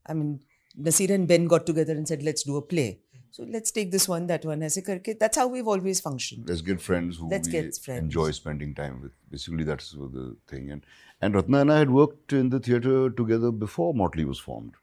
I 0.06 0.14
mean, 0.14 0.40
Nasir 0.76 1.12
and 1.12 1.28
Ben 1.28 1.46
got 1.46 1.66
together 1.66 1.92
and 1.92 2.08
said, 2.08 2.22
let's 2.22 2.42
do 2.42 2.56
a 2.56 2.62
play. 2.62 2.98
So 3.32 3.44
let's 3.48 3.70
take 3.70 3.92
this 3.92 4.08
one, 4.08 4.26
that 4.26 4.44
one. 4.44 4.62
Aise 4.62 4.78
karke. 4.78 5.16
That's 5.18 5.36
how 5.36 5.46
we've 5.46 5.68
always 5.68 6.00
functioned. 6.00 6.48
Let's 6.48 6.62
get 6.62 6.80
friends 6.80 7.18
who 7.18 7.28
Let's 7.28 7.46
we 7.46 7.52
get 7.52 7.76
friends. 7.76 8.02
enjoy 8.02 8.32
spending 8.32 8.74
time 8.74 9.00
with. 9.02 9.12
Basically, 9.30 9.62
that's 9.62 9.92
the 9.92 10.36
thing. 10.48 10.70
And 10.72 10.84
and 11.22 11.34
Ratna 11.36 11.60
and 11.60 11.72
I 11.72 11.78
had 11.78 11.90
worked 11.90 12.32
in 12.32 12.48
the 12.50 12.58
theatre 12.58 13.08
together 13.10 13.52
before 13.52 13.94
Motley 13.94 14.24
was 14.24 14.40
formed. 14.40 14.74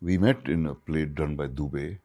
We 0.00 0.18
met 0.18 0.48
in 0.48 0.66
a 0.66 0.74
play 0.74 1.04
done 1.04 1.36
by 1.36 1.46
Dubey, 1.46 1.98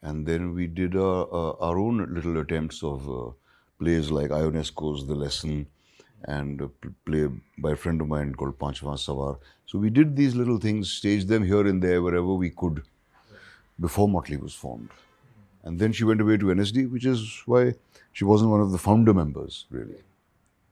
and 0.00 0.24
then 0.26 0.54
we 0.54 0.66
did 0.68 0.96
uh, 0.96 1.22
uh, 1.22 1.56
our 1.60 1.78
own 1.78 2.14
little 2.14 2.38
attempts 2.38 2.82
of 2.82 3.06
uh, 3.10 3.30
plays 3.78 4.10
like 4.10 4.30
Ionesco's 4.30 5.06
The 5.06 5.14
Lesson 5.14 5.66
and 6.24 6.60
a 6.60 6.68
p- 6.68 6.88
play 7.06 7.28
by 7.58 7.72
a 7.72 7.76
friend 7.76 8.00
of 8.00 8.08
mine 8.08 8.34
called 8.34 8.58
Panchwa 8.58 8.94
Savar. 8.98 9.38
So 9.66 9.78
we 9.78 9.90
did 9.90 10.16
these 10.16 10.34
little 10.34 10.58
things, 10.58 10.90
staged 10.90 11.28
them 11.28 11.44
here 11.44 11.66
and 11.66 11.82
there 11.82 12.02
wherever 12.02 12.34
we 12.34 12.50
could 12.50 12.82
before 13.80 14.08
Motley 14.08 14.36
was 14.36 14.54
formed. 14.54 14.90
And 15.62 15.78
then 15.78 15.92
she 15.92 16.04
went 16.04 16.20
away 16.20 16.36
to 16.38 16.46
NSD, 16.46 16.90
which 16.90 17.04
is 17.04 17.42
why 17.46 17.74
she 18.12 18.24
wasn't 18.24 18.50
one 18.50 18.60
of 18.60 18.72
the 18.72 18.78
founder 18.78 19.14
members, 19.14 19.66
really. 19.70 19.98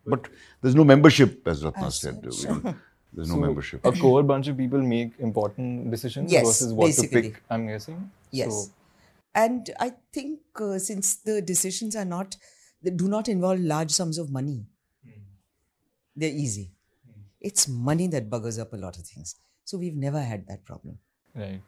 But 0.06 0.28
there's 0.62 0.74
no 0.74 0.84
membership, 0.84 1.46
as 1.46 1.64
Ratna 1.64 1.90
said. 1.90 2.24
We 2.24 2.42
don't- 2.44 2.76
There's 3.12 3.28
no 3.28 3.34
So 3.36 3.40
membership. 3.40 3.84
A 3.86 3.92
core 3.92 4.22
bunch 4.22 4.46
of 4.48 4.56
people 4.58 4.80
make 4.82 5.12
important 5.18 5.90
decisions 5.90 6.30
Yes, 6.30 6.44
versus 6.46 6.72
what 6.74 6.86
basically. 6.86 7.22
to 7.22 7.28
pick. 7.30 7.42
I'm 7.48 7.66
guessing. 7.66 8.10
Yes. 8.30 8.52
So, 8.66 8.72
and 9.34 9.70
I 9.80 9.92
think 10.12 10.40
uh, 10.60 10.78
since 10.78 11.14
the 11.16 11.40
decisions 11.40 11.96
are 11.96 12.04
not, 12.04 12.36
they 12.86 12.92
do 12.92 13.08
not 13.08 13.28
involve 13.28 13.58
large 13.58 13.90
sums 13.90 14.16
of 14.16 14.30
money, 14.30 14.64
they're 16.14 16.30
easy. 16.30 16.70
It's 17.40 17.66
money 17.66 18.06
that 18.08 18.30
buggers 18.30 18.60
up 18.60 18.72
a 18.72 18.76
lot 18.76 18.96
of 18.96 19.04
things. 19.04 19.34
So 19.64 19.76
we've 19.76 19.96
never 19.96 20.22
had 20.22 20.46
that 20.46 20.64
problem. 20.64 20.98
Right. 21.34 21.60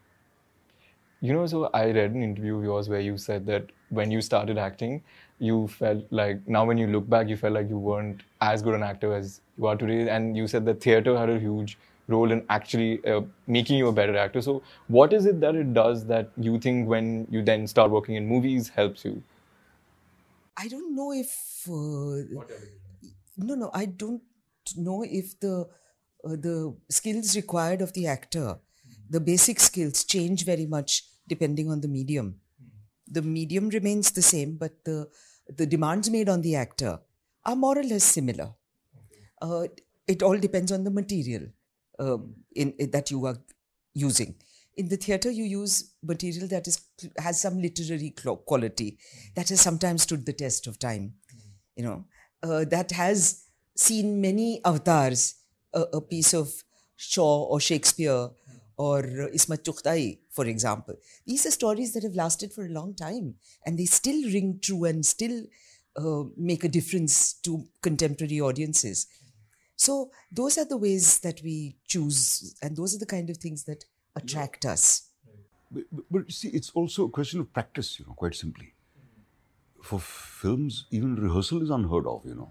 You 1.20 1.32
know, 1.32 1.44
so 1.48 1.70
I 1.74 1.86
read 1.86 2.12
an 2.12 2.22
interview 2.22 2.58
of 2.58 2.62
yours 2.62 2.88
where 2.88 3.00
you 3.00 3.18
said 3.18 3.46
that 3.46 3.66
when 3.88 4.12
you 4.12 4.20
started 4.20 4.58
acting, 4.58 5.02
you 5.40 5.66
felt 5.66 6.04
like 6.10 6.46
now 6.46 6.64
when 6.64 6.78
you 6.78 6.86
look 6.86 7.10
back, 7.10 7.28
you 7.28 7.36
felt 7.36 7.54
like 7.54 7.68
you 7.68 7.78
weren't 7.78 8.22
as 8.40 8.62
good 8.62 8.74
an 8.74 8.84
actor 8.84 9.12
as 9.12 9.40
you 9.56 9.66
are 9.66 9.74
today, 9.74 10.08
and 10.08 10.36
you 10.36 10.46
said 10.46 10.64
that 10.66 10.80
theater 10.80 11.18
had 11.18 11.28
a 11.28 11.40
huge 11.40 11.76
role 12.06 12.30
in 12.30 12.44
actually 12.48 13.04
uh, 13.04 13.22
making 13.48 13.76
you 13.76 13.88
a 13.88 13.92
better 13.92 14.16
actor. 14.16 14.40
So, 14.40 14.62
what 14.86 15.12
is 15.12 15.26
it 15.26 15.40
that 15.40 15.56
it 15.56 15.74
does 15.74 16.06
that 16.06 16.30
you 16.36 16.60
think 16.60 16.88
when 16.88 17.26
you 17.28 17.42
then 17.42 17.66
start 17.66 17.90
working 17.90 18.14
in 18.14 18.28
movies 18.28 18.68
helps 18.68 19.04
you? 19.04 19.20
I 20.58 20.68
don't 20.68 20.94
know 20.94 21.12
if. 21.12 21.30
Uh, 21.68 22.42
no, 23.36 23.54
no, 23.54 23.70
I 23.72 23.84
don't 23.86 24.22
know 24.76 25.02
if 25.04 25.38
the 25.40 25.68
uh, 26.24 26.36
the 26.46 26.76
skills 26.90 27.36
required 27.36 27.80
of 27.80 27.92
the 27.92 28.06
actor, 28.06 28.58
the 29.08 29.20
basic 29.20 29.60
skills 29.60 30.04
change 30.04 30.44
very 30.44 30.66
much 30.66 31.04
depending 31.28 31.70
on 31.70 31.80
the 31.80 31.88
medium. 31.88 32.40
The 33.06 33.22
medium 33.22 33.68
remains 33.68 34.10
the 34.10 34.22
same, 34.22 34.56
but 34.56 34.84
the 34.84 35.08
the 35.48 35.66
demands 35.66 36.10
made 36.10 36.28
on 36.28 36.42
the 36.42 36.56
actor 36.56 37.00
are 37.44 37.56
more 37.56 37.78
or 37.78 37.84
less 37.84 38.04
similar. 38.04 38.50
Uh, 39.40 39.68
it 40.06 40.22
all 40.22 40.38
depends 40.38 40.72
on 40.72 40.84
the 40.84 40.90
material 40.90 41.44
um, 41.98 42.34
in, 42.54 42.72
in- 42.78 42.90
that 42.90 43.10
you 43.10 43.24
are 43.26 43.38
using. 43.94 44.34
In 44.78 44.88
the 44.88 44.96
theatre, 44.96 45.30
you 45.30 45.44
use 45.44 45.94
material 46.02 46.48
that 46.48 46.68
is 46.68 46.80
has 47.18 47.40
some 47.40 47.60
literary 47.60 48.14
quality 48.46 48.98
that 49.34 49.48
has 49.48 49.60
sometimes 49.60 50.02
stood 50.02 50.24
the 50.24 50.32
test 50.32 50.66
of 50.68 50.78
time. 50.78 51.14
You 51.76 51.84
know, 51.84 52.04
uh, 52.42 52.64
that 52.66 52.92
has 52.92 53.44
seen 53.76 54.20
many 54.20 54.60
avatars. 54.64 55.34
A, 55.74 55.82
a 55.98 56.00
piece 56.00 56.32
of 56.32 56.50
Shaw 56.96 57.44
or 57.44 57.60
Shakespeare 57.60 58.30
or 58.78 59.02
Ismat 59.02 59.64
Chughtai, 59.64 60.20
for 60.30 60.46
example. 60.46 60.94
These 61.26 61.44
are 61.44 61.50
stories 61.50 61.92
that 61.92 62.04
have 62.04 62.14
lasted 62.14 62.54
for 62.54 62.64
a 62.64 62.70
long 62.70 62.94
time 62.94 63.34
and 63.66 63.78
they 63.78 63.84
still 63.84 64.22
ring 64.32 64.60
true 64.62 64.84
and 64.86 65.04
still 65.04 65.44
uh, 65.96 66.22
make 66.38 66.64
a 66.64 66.68
difference 66.68 67.34
to 67.42 67.66
contemporary 67.82 68.40
audiences. 68.40 69.08
So, 69.76 70.10
those 70.32 70.56
are 70.58 70.64
the 70.64 70.76
ways 70.76 71.18
that 71.20 71.40
we 71.42 71.76
choose, 71.86 72.56
and 72.62 72.76
those 72.76 72.96
are 72.96 72.98
the 72.98 73.06
kind 73.06 73.30
of 73.30 73.36
things 73.36 73.64
that 73.64 73.84
attract 74.18 74.64
us. 74.64 75.08
But, 75.70 75.84
but, 75.92 76.04
but 76.10 76.32
see, 76.32 76.48
it's 76.48 76.70
also 76.70 77.04
a 77.04 77.10
question 77.10 77.40
of 77.40 77.52
practice, 77.52 77.98
you 77.98 78.06
know, 78.06 78.14
quite 78.14 78.34
simply. 78.34 78.74
For 79.82 79.98
films, 79.98 80.86
even 80.90 81.16
rehearsal 81.16 81.62
is 81.62 81.70
unheard 81.70 82.06
of, 82.06 82.24
you 82.24 82.34
know. 82.34 82.50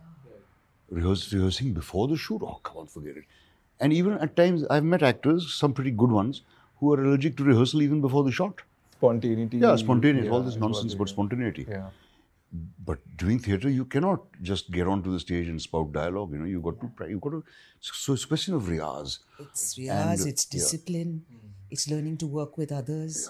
Rehearse, 0.90 1.34
rehearsing 1.34 1.74
before 1.74 2.08
the 2.08 2.16
shoot, 2.16 2.42
oh, 2.42 2.60
come 2.64 2.78
on, 2.78 2.88
forget 2.88 3.18
it. 3.18 3.26
And 3.80 3.94
even 3.94 4.14
at 4.14 4.36
times, 4.36 4.64
I've 4.70 4.84
met 4.84 5.04
actors, 5.04 5.54
some 5.54 5.74
pretty 5.74 5.92
good 5.92 6.12
ones, 6.12 6.42
who 6.80 6.94
are 6.94 7.04
allergic 7.04 7.38
to 7.38 7.44
rehearsal 7.44 7.82
even 7.82 8.02
before 8.02 8.24
the 8.24 8.32
shot. 8.32 8.62
Spontaneity. 8.94 9.58
Yeah, 9.58 9.76
spontaneous, 9.76 10.30
all 10.30 10.42
this 10.42 10.56
nonsense 10.56 10.94
about 10.94 11.10
spontaneity. 11.10 11.66
Yeah. 11.70 11.90
But 12.86 13.00
doing 13.18 13.40
theatre, 13.40 13.70
you 13.70 13.86
cannot 13.86 14.22
just 14.42 14.72
get 14.72 14.88
onto 14.88 15.12
the 15.12 15.20
stage 15.20 15.50
and 15.50 15.62
spout 15.62 15.92
dialogue. 15.92 16.32
You 16.32 16.40
know, 16.40 16.46
you 16.46 16.62
got 16.62 16.80
to, 16.80 16.88
pra- 16.88 17.10
you 17.10 17.20
got 17.20 17.32
to. 17.32 17.44
So 17.82 18.14
it's 18.14 18.24
a 18.24 18.28
question 18.28 18.54
of 18.54 18.64
riyaz. 18.64 19.20
It's 19.40 19.76
riyaz, 19.78 20.22
And, 20.22 20.28
it's 20.28 20.48
yeah. 20.54 20.62
Mm. 20.62 21.22
Discipline, 21.70 21.98
it's 22.00 22.06
learning 22.06 22.18
to 22.18 22.28
work 22.28 22.58
with 22.58 22.72
others. 22.72 23.30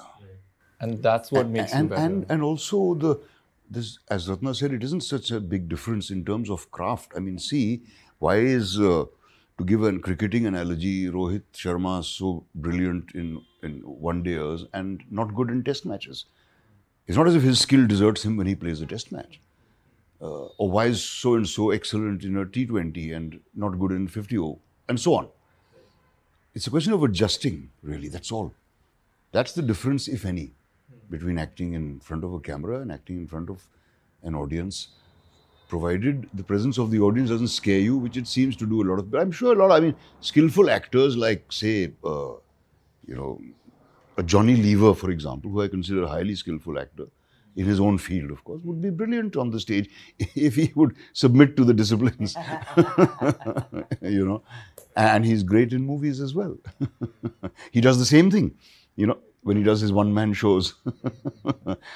And 0.80 1.02
that's 1.02 1.32
what 1.32 1.50
makes 1.50 1.74
you 1.74 1.80
and, 1.80 1.90
better. 1.90 2.02
and 2.02 2.26
and 2.30 2.44
also 2.44 2.94
the 2.94 3.20
this 3.70 4.00
as 4.10 4.30
Ratna 4.30 4.54
said, 4.54 4.74
it 4.74 4.84
isn't 4.84 5.02
such 5.02 5.32
a 5.32 5.40
big 5.40 5.70
difference 5.70 6.12
in 6.12 6.24
terms 6.24 6.50
of 6.50 6.72
craft. 6.72 7.14
I 7.16 7.20
mean, 7.20 7.40
see, 7.40 7.84
why 8.20 8.38
is 8.38 8.80
uh, 8.80 9.06
to 9.58 9.66
give 9.66 9.84
a 9.84 9.98
cricketing 10.00 10.46
analogy, 10.46 11.08
Rohit 11.08 11.44
Sharma 11.54 12.04
so 12.04 12.46
brilliant 12.56 13.12
in 13.16 13.42
in 13.64 13.82
one 13.82 14.24
dayers 14.24 14.68
and 14.74 15.04
not 15.10 15.36
good 15.36 15.50
in 15.50 15.64
test 15.64 15.86
matches? 15.86 16.26
It's 17.08 17.18
not 17.18 17.28
as 17.28 17.36
if 17.36 17.44
his 17.44 17.60
skill 17.60 17.88
deserts 17.88 18.26
him 18.26 18.38
when 18.38 18.48
he 18.48 18.56
plays 18.56 18.82
a 18.82 18.86
test 18.86 19.12
match. 19.12 19.40
Uh, 20.22 20.46
or 20.58 20.70
why 20.72 20.86
is 20.86 21.04
so 21.04 21.36
and 21.36 21.48
so 21.48 21.72
excellent 21.72 22.24
in 22.24 22.38
a 22.38 22.46
T20 22.46 23.16
and 23.16 23.40
not 23.56 23.80
good 23.80 23.92
in 23.92 24.08
50 24.08 24.38
o 24.38 24.60
and 24.90 25.00
so 25.00 25.16
on. 25.16 25.30
It's 26.58 26.66
a 26.66 26.72
question 26.72 26.94
of 26.94 27.04
adjusting, 27.04 27.70
really. 27.84 28.08
That's 28.08 28.32
all. 28.32 28.52
That's 29.32 29.52
the 29.52 29.62
difference, 29.62 30.08
if 30.08 30.26
any, 30.26 30.54
between 31.08 31.38
acting 31.38 31.74
in 31.74 32.00
front 32.00 32.24
of 32.24 32.34
a 32.34 32.40
camera 32.40 32.80
and 32.80 32.92
acting 32.92 33.18
in 33.18 33.28
front 33.28 33.52
of 33.52 33.68
an 34.24 34.34
audience. 34.34 34.88
Provided 35.68 36.28
the 36.34 36.44
presence 36.44 36.80
of 36.80 36.90
the 36.90 37.00
audience 37.00 37.30
doesn't 37.30 37.50
scare 37.50 37.78
you, 37.78 37.96
which 37.96 38.18
it 38.18 38.28
seems 38.28 38.56
to 38.56 38.66
do 38.66 38.82
a 38.82 38.86
lot 38.90 38.98
of. 38.98 39.12
But 39.12 39.22
I'm 39.22 39.32
sure 39.32 39.54
a 39.54 39.56
lot. 39.56 39.72
I 39.72 39.80
mean, 39.80 39.96
skillful 40.20 40.72
actors 40.72 41.16
like, 41.16 41.52
say, 41.52 41.92
uh, 42.04 42.34
you 43.06 43.16
know, 43.20 43.40
a 44.18 44.24
Johnny 44.24 44.56
Lever, 44.56 44.96
for 44.96 45.12
example, 45.12 45.52
who 45.52 45.62
I 45.62 45.68
consider 45.68 46.06
a 46.06 46.08
highly 46.08 46.34
skillful 46.34 46.80
actor 46.80 47.06
in 47.58 47.66
his 47.66 47.80
own 47.80 47.98
field, 47.98 48.32
of 48.32 48.44
course, 48.44 48.62
would 48.64 48.82
be 48.82 48.92
brilliant 48.92 49.36
on 49.36 49.50
the 49.50 49.60
stage 49.60 49.90
if 50.48 50.56
he 50.56 50.72
would 50.76 50.96
submit 51.14 51.58
to 51.58 51.66
the 51.66 51.74
disciplines. 51.74 52.36
you 54.02 54.26
know, 54.26 54.44
and 54.96 55.26
he's 55.26 55.44
great 55.44 55.74
in 55.74 55.86
movies 55.86 56.22
as 56.22 56.34
well. 56.34 56.56
he 57.72 57.82
does 57.82 57.98
the 58.00 58.06
same 58.06 58.30
thing, 58.30 58.56
you 58.96 59.08
know, 59.08 59.18
when 59.42 59.58
he 59.58 59.64
does 59.64 59.82
his 59.82 59.92
one-man 59.92 60.34
shows 60.34 60.76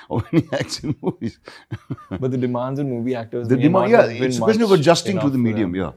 or 0.10 0.22
when 0.22 0.42
he 0.42 0.50
acts 0.52 0.80
in 0.84 0.96
movies. 1.02 1.40
but 2.10 2.32
the 2.32 2.38
demands 2.38 2.80
on 2.80 2.90
movie 2.90 3.14
actors. 3.14 3.48
the 3.48 3.56
may 3.56 3.64
demand, 3.64 3.92
yeah, 3.92 4.02
have 4.02 4.10
been 4.10 4.24
it's 4.24 4.38
a 4.38 4.42
question 4.42 4.64
of 4.64 4.72
adjusting 4.72 5.20
to 5.20 5.30
the 5.30 5.38
medium, 5.38 5.76
yeah. 5.76 5.92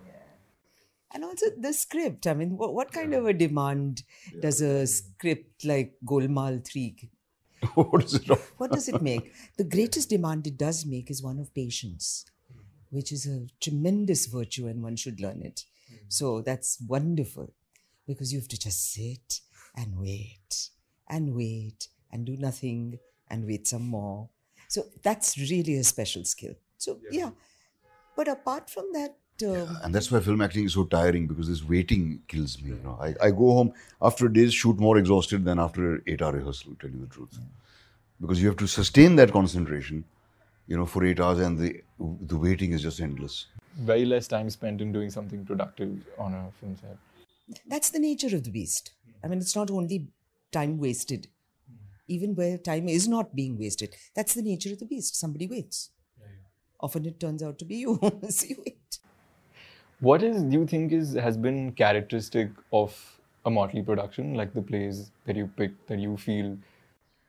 And 1.14 1.24
also 1.24 1.46
the 1.56 1.72
script. 1.72 2.26
I 2.26 2.34
mean, 2.34 2.56
what, 2.56 2.74
what 2.74 2.90
kind 2.90 3.14
of 3.14 3.24
a 3.24 3.32
demand 3.32 4.02
does 4.40 4.60
a 4.60 4.84
script 4.84 5.64
like 5.64 5.94
Golmaal 6.04 6.66
3 6.66 6.96
what 7.74 8.04
is 8.04 8.14
it? 8.14 8.30
of? 8.30 8.52
what 8.56 8.70
does 8.70 8.88
it 8.88 9.02
make? 9.10 9.32
The 9.56 9.64
greatest 9.64 10.10
demand 10.10 10.46
it 10.46 10.56
does 10.56 10.84
make 10.86 11.10
is 11.10 11.22
one 11.22 11.38
of 11.38 11.54
patience, 11.54 12.24
which 12.90 13.12
is 13.12 13.26
a 13.26 13.46
tremendous 13.60 14.26
virtue 14.26 14.66
and 14.66 14.82
one 14.82 14.96
should 14.96 15.20
learn 15.20 15.42
it. 15.42 15.64
Hmm. 15.88 15.96
So 16.08 16.40
that's 16.40 16.78
wonderful 16.86 17.52
because 18.06 18.32
you 18.32 18.38
have 18.38 18.48
to 18.48 18.58
just 18.58 18.92
sit 18.92 19.40
and 19.76 19.98
wait 19.98 20.70
and 21.08 21.34
wait 21.34 21.88
and 22.12 22.24
do 22.24 22.36
nothing 22.36 22.98
and 23.28 23.46
wait 23.46 23.66
some 23.66 23.82
more. 23.82 24.28
So 24.68 24.86
that's 25.02 25.38
really 25.38 25.76
a 25.76 25.84
special 25.84 26.24
skill. 26.24 26.54
So, 26.78 26.98
yeah. 27.10 27.30
But 28.16 28.28
apart 28.28 28.70
from 28.70 28.92
that, 28.92 29.16
um, 29.42 29.78
And 29.82 29.94
that's 29.94 30.10
why 30.10 30.20
film 30.20 30.40
acting 30.40 30.64
is 30.64 30.74
so 30.74 30.84
tiring 30.84 31.26
because 31.26 31.48
this 31.48 31.64
waiting 31.64 32.22
kills 32.28 32.60
me. 32.62 32.70
You 32.70 32.80
know, 32.84 32.98
I, 33.00 33.14
I 33.26 33.30
go 33.30 33.52
home 33.52 33.72
after 34.00 34.26
a 34.26 34.32
day's 34.32 34.54
shoot 34.54 34.78
more 34.78 34.96
exhausted 34.98 35.44
than 35.44 35.58
after 35.58 35.94
an 35.94 36.02
eight-hour 36.06 36.32
rehearsal. 36.32 36.74
Tell 36.80 36.90
you 36.90 37.00
the 37.00 37.06
truth, 37.06 37.38
because 38.20 38.40
you 38.40 38.48
have 38.48 38.56
to 38.58 38.66
sustain 38.68 39.16
that 39.16 39.32
concentration, 39.32 40.04
you 40.66 40.76
know, 40.76 40.86
for 40.86 41.04
eight 41.04 41.20
hours, 41.20 41.38
and 41.40 41.58
the 41.58 41.82
the 41.98 42.36
waiting 42.36 42.72
is 42.72 42.82
just 42.82 43.00
endless. 43.00 43.46
Very 43.76 44.04
less 44.04 44.28
time 44.28 44.48
spent 44.50 44.80
in 44.80 44.92
doing 44.92 45.10
something 45.10 45.44
productive 45.44 45.98
on 46.18 46.32
a 46.34 46.50
film 46.60 46.76
set. 46.76 46.96
that's 47.68 47.90
the 47.90 47.98
nature 47.98 48.34
of 48.36 48.44
the 48.44 48.50
beast. 48.50 48.92
I 49.22 49.28
mean, 49.28 49.38
it's 49.38 49.56
not 49.56 49.70
only 49.70 50.08
time 50.52 50.78
wasted, 50.78 51.26
even 52.06 52.34
where 52.34 52.56
time 52.58 52.88
is 52.88 53.08
not 53.08 53.34
being 53.34 53.58
wasted. 53.58 53.96
That's 54.14 54.34
the 54.34 54.42
nature 54.42 54.72
of 54.72 54.78
the 54.78 54.86
beast. 54.86 55.16
Somebody 55.16 55.46
waits. 55.48 55.90
Often 56.80 57.06
it 57.06 57.18
turns 57.18 57.42
out 57.42 57.58
to 57.58 57.64
be 57.64 57.76
you. 57.76 57.98
so 58.28 58.46
you 58.46 58.62
wait. 58.64 58.98
What 60.00 60.22
is 60.22 60.42
do 60.42 60.58
you 60.58 60.66
think 60.66 60.92
is 60.92 61.14
has 61.14 61.36
been 61.36 61.72
characteristic 61.72 62.50
of 62.72 62.96
a 63.46 63.50
Motley 63.50 63.82
production, 63.82 64.34
like 64.34 64.54
the 64.54 64.62
plays 64.62 65.10
that 65.26 65.36
you 65.36 65.50
pick 65.56 65.86
that 65.86 65.98
you 65.98 66.16
feel 66.16 66.56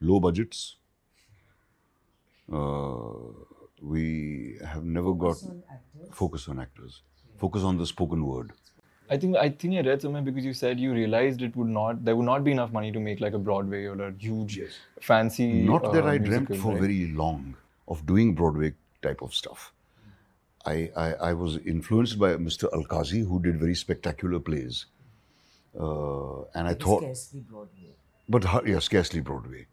Low 0.01 0.19
budgets. 0.19 0.75
Uh, 2.51 3.09
we 3.81 4.57
have 4.63 4.83
never 4.83 5.13
got 5.13 5.37
focus 6.11 6.47
on 6.47 6.59
actors. 6.59 7.01
Focus 7.37 7.63
on 7.63 7.77
the 7.77 7.85
spoken 7.85 8.25
word. 8.25 8.51
I 9.09 9.17
think 9.17 9.37
I 9.37 9.49
think 9.49 9.75
I 9.75 9.81
read 9.81 10.01
somewhere 10.01 10.21
because 10.21 10.43
you 10.45 10.53
said 10.53 10.79
you 10.79 10.93
realized 10.93 11.41
it 11.41 11.55
would 11.55 11.67
not 11.67 12.03
there 12.03 12.15
would 12.15 12.25
not 12.25 12.43
be 12.43 12.51
enough 12.51 12.71
money 12.71 12.91
to 12.91 12.99
make 12.99 13.21
like 13.21 13.33
a 13.33 13.39
Broadway 13.39 13.85
or 13.85 14.01
a 14.01 14.11
huge 14.17 14.59
fancy. 15.01 15.47
Not 15.47 15.91
that 15.93 16.05
uh, 16.05 16.09
I 16.09 16.17
dreamt 16.17 16.55
for 16.57 16.71
right? 16.71 16.81
very 16.81 17.07
long 17.07 17.55
of 17.87 18.05
doing 18.05 18.33
Broadway 18.33 18.73
type 19.01 19.21
of 19.21 19.33
stuff. 19.33 19.71
I, 20.65 20.91
I, 20.95 21.13
I 21.29 21.33
was 21.33 21.57
influenced 21.57 22.17
by 22.17 22.35
Mr. 22.35 22.69
Alkazi, 22.71 23.27
who 23.27 23.41
did 23.41 23.59
very 23.59 23.75
spectacular 23.75 24.39
plays. 24.39 24.85
Uh, 25.79 26.41
and 26.55 26.67
I 26.67 26.73
thought, 26.73 27.01
Scarcely 27.01 27.41
Broadway. 27.41 27.95
but 28.29 28.67
yeah, 28.67 28.79
scarcely 28.79 29.19
Broadway. 29.19 29.67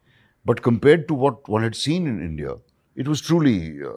But 0.44 0.62
compared 0.62 1.06
to 1.08 1.14
what 1.14 1.48
one 1.48 1.62
had 1.62 1.76
seen 1.76 2.06
in 2.06 2.20
India, 2.20 2.56
it 2.96 3.06
was 3.08 3.20
truly, 3.20 3.80
uh, 3.82 3.92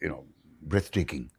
you 0.00 0.08
know, 0.08 0.24
breathtaking. 0.62 1.30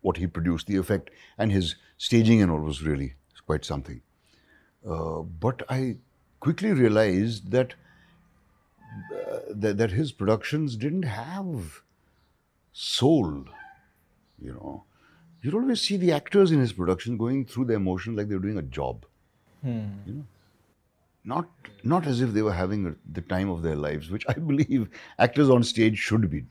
What 0.00 0.16
he 0.16 0.26
produced, 0.26 0.66
the 0.66 0.76
effect, 0.76 1.10
and 1.36 1.52
his 1.52 1.76
staging 1.98 2.40
and 2.40 2.50
all 2.50 2.60
was 2.60 2.82
really 2.82 3.14
quite 3.46 3.64
something. 3.64 4.00
Uh, 4.88 5.20
but 5.20 5.62
I 5.68 5.98
quickly 6.40 6.72
realized 6.72 7.50
that, 7.50 7.74
uh, 9.14 9.40
that 9.50 9.76
that 9.76 9.90
his 9.92 10.12
productions 10.12 10.76
didn't 10.76 11.02
have 11.02 11.82
soul. 12.72 13.44
You 14.44 14.52
know, 14.52 14.84
you'd 15.42 15.54
always 15.54 15.80
see 15.80 15.96
the 15.96 16.12
actors 16.12 16.52
in 16.52 16.60
his 16.60 16.72
production 16.72 17.16
going 17.16 17.44
through 17.46 17.64
their 17.66 17.76
emotions 17.76 18.16
like 18.18 18.28
they 18.28 18.34
were 18.34 18.48
doing 18.48 18.58
a 18.58 18.62
job 18.62 19.06
Hmm. 19.64 19.88
You 20.06 20.14
know? 20.14 20.24
not 21.26 21.48
not 21.82 22.06
as 22.06 22.20
if 22.20 22.32
they 22.34 22.42
were 22.42 22.52
having 22.52 22.86
a, 22.86 22.94
the 23.12 23.22
time 23.22 23.48
of 23.48 23.62
their 23.62 23.76
lives, 23.76 24.10
which 24.10 24.24
I 24.28 24.34
believe 24.50 24.88
actors 25.18 25.48
on 25.48 25.62
stage 25.62 25.98
should 25.98 26.30
be, 26.30 26.44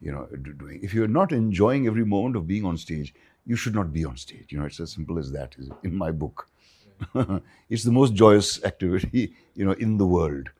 you 0.00 0.12
know, 0.12 0.26
doing. 0.58 0.80
If 0.82 0.92
you're 0.92 1.14
not 1.16 1.32
enjoying 1.32 1.86
every 1.86 2.04
moment 2.04 2.36
of 2.36 2.46
being 2.48 2.64
on 2.64 2.76
stage, 2.76 3.14
you 3.46 3.54
should 3.54 3.74
not 3.74 3.92
be 3.92 4.04
on 4.04 4.16
stage. 4.16 4.46
You 4.48 4.58
know, 4.58 4.66
it's 4.66 4.80
as 4.80 4.90
simple 4.92 5.18
as 5.18 5.30
that. 5.32 5.54
is 5.58 5.70
In 5.84 5.94
my 5.94 6.10
book, 6.10 6.48
it's 7.70 7.84
the 7.84 7.92
most 7.92 8.14
joyous 8.14 8.64
activity, 8.64 9.32
you 9.54 9.64
know, 9.64 9.72
in 9.72 9.96
the 9.96 10.06
world, 10.06 10.50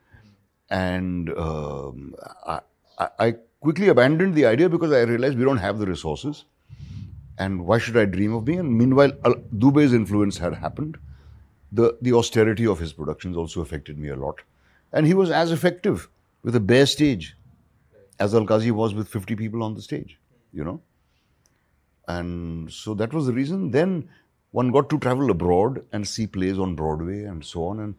and 0.71 1.31
um, 1.37 2.15
I, 2.47 2.61
I 3.19 3.35
quickly 3.61 3.89
abandoned 3.89 4.37
the 4.37 4.47
idea 4.47 4.69
because 4.69 4.93
I 4.93 5.01
realized 5.01 5.37
we 5.37 5.45
don't 5.45 5.65
have 5.69 5.81
the 5.81 5.87
resources. 5.87 6.45
And 7.39 7.67
why 7.67 7.79
should 7.79 7.97
I 7.97 8.07
dream 8.07 8.35
of 8.35 8.45
being? 8.45 8.61
And 8.61 8.79
meanwhile, 8.79 9.13
Dubey's 9.57 9.93
influence 9.93 10.39
had 10.39 10.55
happened. 10.55 10.99
the, 11.73 11.97
the 12.01 12.13
austerity 12.13 12.67
of 12.67 12.79
his 12.79 12.93
productions 12.93 13.37
also 13.37 13.61
affected 13.61 13.99
me 13.99 14.09
a 14.09 14.17
lot. 14.17 14.41
And 14.93 15.07
he 15.07 15.15
was 15.15 15.31
as 15.31 15.53
effective 15.53 16.09
with 16.43 16.57
a 16.57 16.61
bare 16.61 16.87
stage 16.87 17.37
as 18.19 18.35
Alkazi 18.35 18.71
was 18.71 18.95
with 18.95 19.09
50 19.09 19.37
people 19.37 19.63
on 19.63 19.75
the 19.75 19.83
stage, 19.83 20.19
you 20.53 20.65
know. 20.65 20.81
And 22.09 22.73
so 22.73 22.95
that 22.95 23.13
was 23.13 23.27
the 23.27 23.33
reason. 23.33 23.71
Then 23.73 24.09
one 24.53 24.71
got 24.71 24.89
to 24.91 24.99
travel 24.99 25.31
abroad 25.31 25.85
and 25.93 26.07
see 26.07 26.27
plays 26.27 26.59
on 26.59 26.75
Broadway 26.75 27.25
and 27.25 27.45
so 27.45 27.67
on. 27.67 27.81
And 27.81 27.95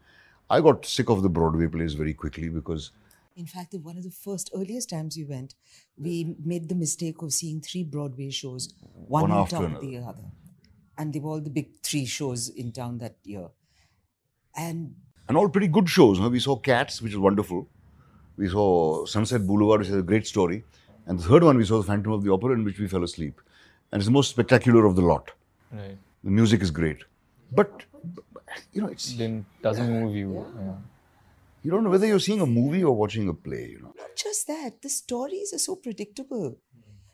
I 0.49 0.61
got 0.61 0.85
sick 0.85 1.09
of 1.09 1.21
the 1.21 1.29
Broadway 1.29 1.67
plays 1.67 1.93
very 1.93 2.13
quickly 2.13 2.49
because 2.49 2.91
In 3.37 3.45
fact, 3.45 3.71
the- 3.71 3.77
one 3.89 3.97
of 3.97 4.03
the 4.03 4.09
first 4.25 4.49
earliest 4.59 4.89
times 4.89 5.15
we 5.15 5.23
went, 5.23 5.53
we 5.95 6.35
made 6.43 6.67
the 6.69 6.75
mistake 6.75 7.21
of 7.21 7.31
seeing 7.33 7.61
three 7.61 7.83
Broadway 7.83 8.29
shows, 8.31 8.69
one, 8.81 9.21
One 9.29 9.31
in 9.31 9.37
after 9.37 9.55
town, 9.57 9.65
another. 9.65 9.85
the 9.87 9.97
other, 9.97 10.23
and 10.97 11.13
they 11.13 11.19
were 11.19 11.29
all 11.33 11.41
the 11.49 11.51
big 11.59 11.69
three 11.83 12.05
shows 12.05 12.49
in 12.49 12.71
town 12.71 12.97
that 13.03 13.17
year. 13.23 13.49
And 14.55 14.95
and 15.29 15.37
all 15.37 15.49
pretty 15.49 15.67
good 15.67 15.87
shows. 15.89 16.17
Huh? 16.19 16.29
We 16.29 16.39
saw 16.39 16.55
Cats, 16.57 17.01
which 17.01 17.13
was 17.13 17.19
wonderful. 17.19 17.67
We 18.37 18.47
saw 18.49 19.05
Sunset 19.05 19.45
Boulevard, 19.45 19.81
which 19.81 19.89
is 19.89 19.95
a 19.95 20.01
great 20.01 20.25
story. 20.25 20.63
And 21.05 21.19
the 21.19 21.23
third 21.23 21.43
one, 21.43 21.57
we 21.57 21.65
saw 21.65 21.77
The 21.81 21.87
Phantom 21.87 22.13
of 22.13 22.23
the 22.23 22.31
Opera, 22.31 22.53
in 22.53 22.63
which 22.63 22.79
we 22.79 22.87
fell 22.87 23.03
asleep. 23.03 23.41
And 23.91 23.99
it's 23.99 24.05
the 24.07 24.11
most 24.19 24.29
spectacular 24.29 24.85
of 24.85 24.95
the 24.95 25.01
lot. 25.01 25.31
Right. 25.71 25.97
The 26.23 26.29
music 26.31 26.61
is 26.61 26.71
great. 26.71 27.03
But, 27.51 27.83
you 28.73 28.81
know, 28.81 28.87
it's, 28.87 29.13
Then 29.17 29.45
doesn't 29.61 29.89
move 29.99 30.15
you. 30.15 30.45
Yeah. 30.59 30.75
You 31.63 31.71
don't 31.71 31.83
know 31.83 31.89
whether 31.89 32.07
you're 32.07 32.19
seeing 32.19 32.41
a 32.41 32.45
movie 32.45 32.83
or 32.83 32.95
watching 32.95 33.27
a 33.29 33.33
play, 33.33 33.69
you 33.71 33.79
know. 33.81 33.93
not 33.97 34.15
just 34.15 34.47
that, 34.47 34.81
the 34.81 34.89
stories 34.89 35.53
are 35.53 35.59
so 35.59 35.75
predictable. 35.75 36.57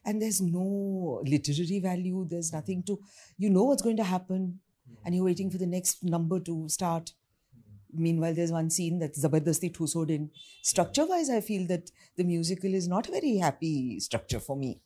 And 0.05 0.21
there's 0.21 0.41
no 0.41 1.21
literary 1.25 1.79
value, 1.79 2.27
there's 2.29 2.51
nothing 2.51 2.83
to, 2.83 2.99
you 3.37 3.49
know 3.49 3.63
what's 3.63 3.81
going 3.81 3.97
to 3.97 4.03
happen, 4.03 4.59
and 5.05 5.15
you're 5.15 5.23
waiting 5.23 5.49
for 5.49 5.57
the 5.57 5.65
next 5.65 6.03
number 6.03 6.39
to 6.41 6.67
start. 6.67 7.13
Meanwhile, 7.93 8.33
there's 8.33 8.51
one 8.51 8.69
scene 8.69 8.99
that 8.99 9.13
Zabardasti 9.15 9.71
Thusod 9.71 10.09
in. 10.09 10.31
Structure 10.61 11.05
wise, 11.05 11.29
I 11.29 11.41
feel 11.41 11.67
that 11.67 11.91
the 12.17 12.23
musical 12.23 12.73
is 12.73 12.87
not 12.87 13.07
a 13.07 13.11
very 13.11 13.37
happy 13.37 13.99
structure 13.99 14.39
for 14.39 14.57
me. 14.57 14.81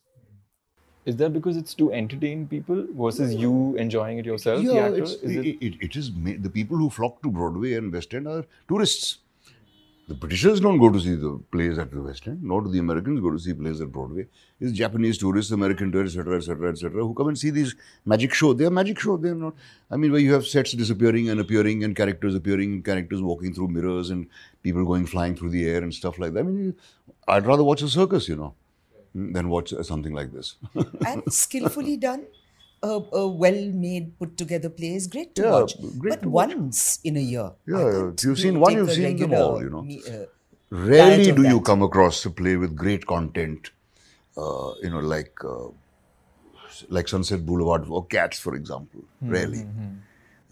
Is 1.04 1.16
that 1.16 1.32
because 1.32 1.56
it's 1.56 1.72
to 1.74 1.90
entertain 1.90 2.46
people 2.46 2.86
versus 2.90 3.34
you 3.34 3.74
enjoying 3.76 4.18
it 4.18 4.26
yourself, 4.26 4.62
the 4.62 4.78
actor? 4.78 5.02
it's, 5.02 5.12
Is 5.14 5.36
it, 5.36 5.46
it, 5.46 5.66
it, 5.66 5.74
it 5.80 5.96
is 5.96 6.12
the 6.12 6.50
people 6.50 6.76
who 6.76 6.90
flock 6.90 7.22
to 7.22 7.30
Broadway 7.30 7.74
and 7.74 7.90
West 7.90 8.12
End 8.12 8.28
are 8.28 8.44
tourists. 8.68 9.18
The 10.08 10.14
Britishers 10.14 10.60
don't 10.60 10.78
go 10.78 10.88
to 10.90 10.98
see 10.98 11.16
the 11.16 11.38
plays 11.52 11.76
at 11.76 11.90
the 11.90 12.00
West 12.00 12.26
End, 12.26 12.42
nor 12.42 12.62
do 12.62 12.70
the 12.70 12.78
Americans 12.78 13.20
go 13.20 13.30
to 13.30 13.38
see 13.38 13.52
plays 13.52 13.82
at 13.82 13.92
Broadway. 13.92 14.26
It's 14.58 14.72
Japanese 14.72 15.18
tourists, 15.18 15.52
American 15.52 15.92
tourists, 15.92 16.16
etc., 16.16 16.38
etc., 16.38 16.70
etc., 16.70 17.02
who 17.04 17.12
come 17.12 17.28
and 17.28 17.38
see 17.38 17.50
these 17.50 17.74
magic 18.06 18.32
shows. 18.32 18.56
They 18.56 18.64
are 18.64 18.70
magic 18.70 18.98
shows. 18.98 19.20
They 19.20 19.28
are 19.28 19.34
not. 19.34 19.54
I 19.90 19.98
mean, 19.98 20.10
where 20.10 20.20
you 20.20 20.32
have 20.32 20.46
sets 20.46 20.72
disappearing 20.72 21.28
and 21.28 21.40
appearing, 21.40 21.84
and 21.84 21.94
characters 21.94 22.34
appearing, 22.34 22.72
and 22.72 22.82
characters 22.82 23.20
walking 23.20 23.52
through 23.52 23.68
mirrors, 23.68 24.08
and 24.08 24.28
people 24.62 24.82
going 24.86 25.04
flying 25.04 25.36
through 25.36 25.50
the 25.50 25.66
air 25.66 25.82
and 25.82 25.92
stuff 25.92 26.18
like 26.18 26.32
that. 26.32 26.40
I 26.40 26.42
mean, 26.44 26.74
I'd 27.26 27.44
rather 27.44 27.62
watch 27.62 27.82
a 27.82 27.88
circus, 27.88 28.30
you 28.30 28.36
know, 28.36 28.54
than 29.14 29.50
watch 29.50 29.74
something 29.82 30.14
like 30.14 30.32
this. 30.32 30.56
and 31.06 31.22
skillfully 31.30 31.98
done. 31.98 32.24
A, 32.82 32.88
a 33.12 33.26
well-made, 33.28 34.18
put-together 34.18 34.68
play 34.70 34.94
is 34.94 35.06
great 35.08 35.34
to 35.34 35.42
Yeah, 35.42 35.50
watch, 35.50 35.74
great 35.98 36.10
but 36.10 36.22
to 36.22 36.28
watch. 36.28 36.54
once 36.54 37.00
in 37.02 37.16
a 37.16 37.20
year. 37.20 37.50
Yeah, 37.66 38.10
you've 38.22 38.38
seen 38.38 38.60
one, 38.60 38.72
you've 38.74 38.92
seen 38.92 39.16
them 39.16 39.34
all, 39.34 39.60
you 39.62 39.70
know. 39.70 39.82
me- 39.82 40.02
uh, 40.08 40.26
Rarely 40.70 41.32
do 41.32 41.42
you 41.48 41.60
come 41.62 41.82
across 41.82 42.24
a 42.26 42.30
play 42.30 42.56
with 42.56 42.76
great 42.76 43.06
content, 43.06 43.70
uh, 44.36 44.74
you 44.82 44.90
know, 44.90 45.00
like 45.00 45.32
uh, 45.42 45.68
like 46.90 47.08
Sunset 47.08 47.44
Boulevard 47.46 47.86
or 47.88 48.04
Cats, 48.06 48.38
for 48.38 48.54
example. 48.54 49.00
Rarely. 49.22 49.66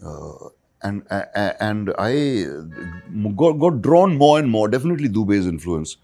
Uh, 0.03 0.49
and 0.81 1.03
uh, 1.11 1.53
and 1.59 1.93
I 1.99 2.45
uh, 2.45 3.29
got, 3.35 3.53
got 3.53 3.81
drawn 3.83 4.17
more 4.17 4.39
and 4.39 4.49
more, 4.49 4.67
definitely 4.67 5.07
Dubey's 5.07 5.45
influence, 5.47 5.97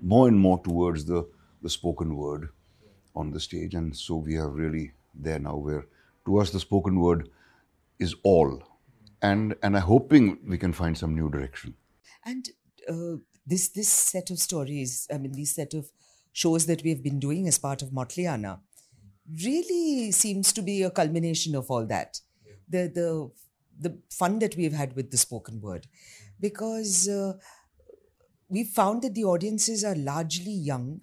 more 0.00 0.28
and 0.28 0.38
more 0.38 0.58
towards 0.64 1.04
the, 1.04 1.26
the 1.62 1.68
spoken 1.70 2.16
word 2.16 2.48
on 3.14 3.30
the 3.32 3.40
stage. 3.40 3.74
And 3.74 3.94
so 3.94 4.16
we 4.16 4.34
have 4.34 4.54
really 4.54 4.92
there 5.18 5.38
now 5.38 5.56
where 5.56 5.86
to 6.24 6.38
us 6.38 6.50
the 6.50 6.60
spoken 6.60 7.00
word 7.00 7.28
is 7.98 8.14
all. 8.22 8.62
And, 9.20 9.56
and 9.62 9.76
I'm 9.76 9.82
hoping 9.82 10.38
we 10.46 10.58
can 10.58 10.72
find 10.72 10.96
some 10.96 11.14
new 11.14 11.28
direction. 11.28 11.74
And 12.24 12.48
uh, 12.88 13.16
this 13.46 13.68
this 13.70 13.88
set 13.88 14.30
of 14.30 14.38
stories, 14.38 15.08
I 15.12 15.18
mean, 15.18 15.32
these 15.32 15.54
set 15.54 15.74
of 15.74 15.90
shows 16.32 16.66
that 16.66 16.82
we 16.82 16.90
have 16.90 17.02
been 17.02 17.18
doing 17.18 17.48
as 17.48 17.58
part 17.58 17.82
of 17.82 17.90
Motliana, 17.90 18.60
really 19.42 20.12
seems 20.12 20.52
to 20.52 20.62
be 20.62 20.82
a 20.82 20.90
culmination 20.90 21.54
of 21.54 21.70
all 21.70 21.86
that. 21.86 22.20
The 22.68 22.90
the 22.94 23.30
the 23.80 23.98
fun 24.10 24.38
that 24.40 24.56
we've 24.56 24.72
had 24.72 24.94
with 24.94 25.10
the 25.10 25.16
spoken 25.16 25.60
word, 25.60 25.86
because 26.38 27.08
uh, 27.08 27.32
we 28.48 28.64
found 28.64 29.02
that 29.02 29.14
the 29.14 29.24
audiences 29.24 29.84
are 29.84 29.94
largely 29.94 30.52
young. 30.52 31.02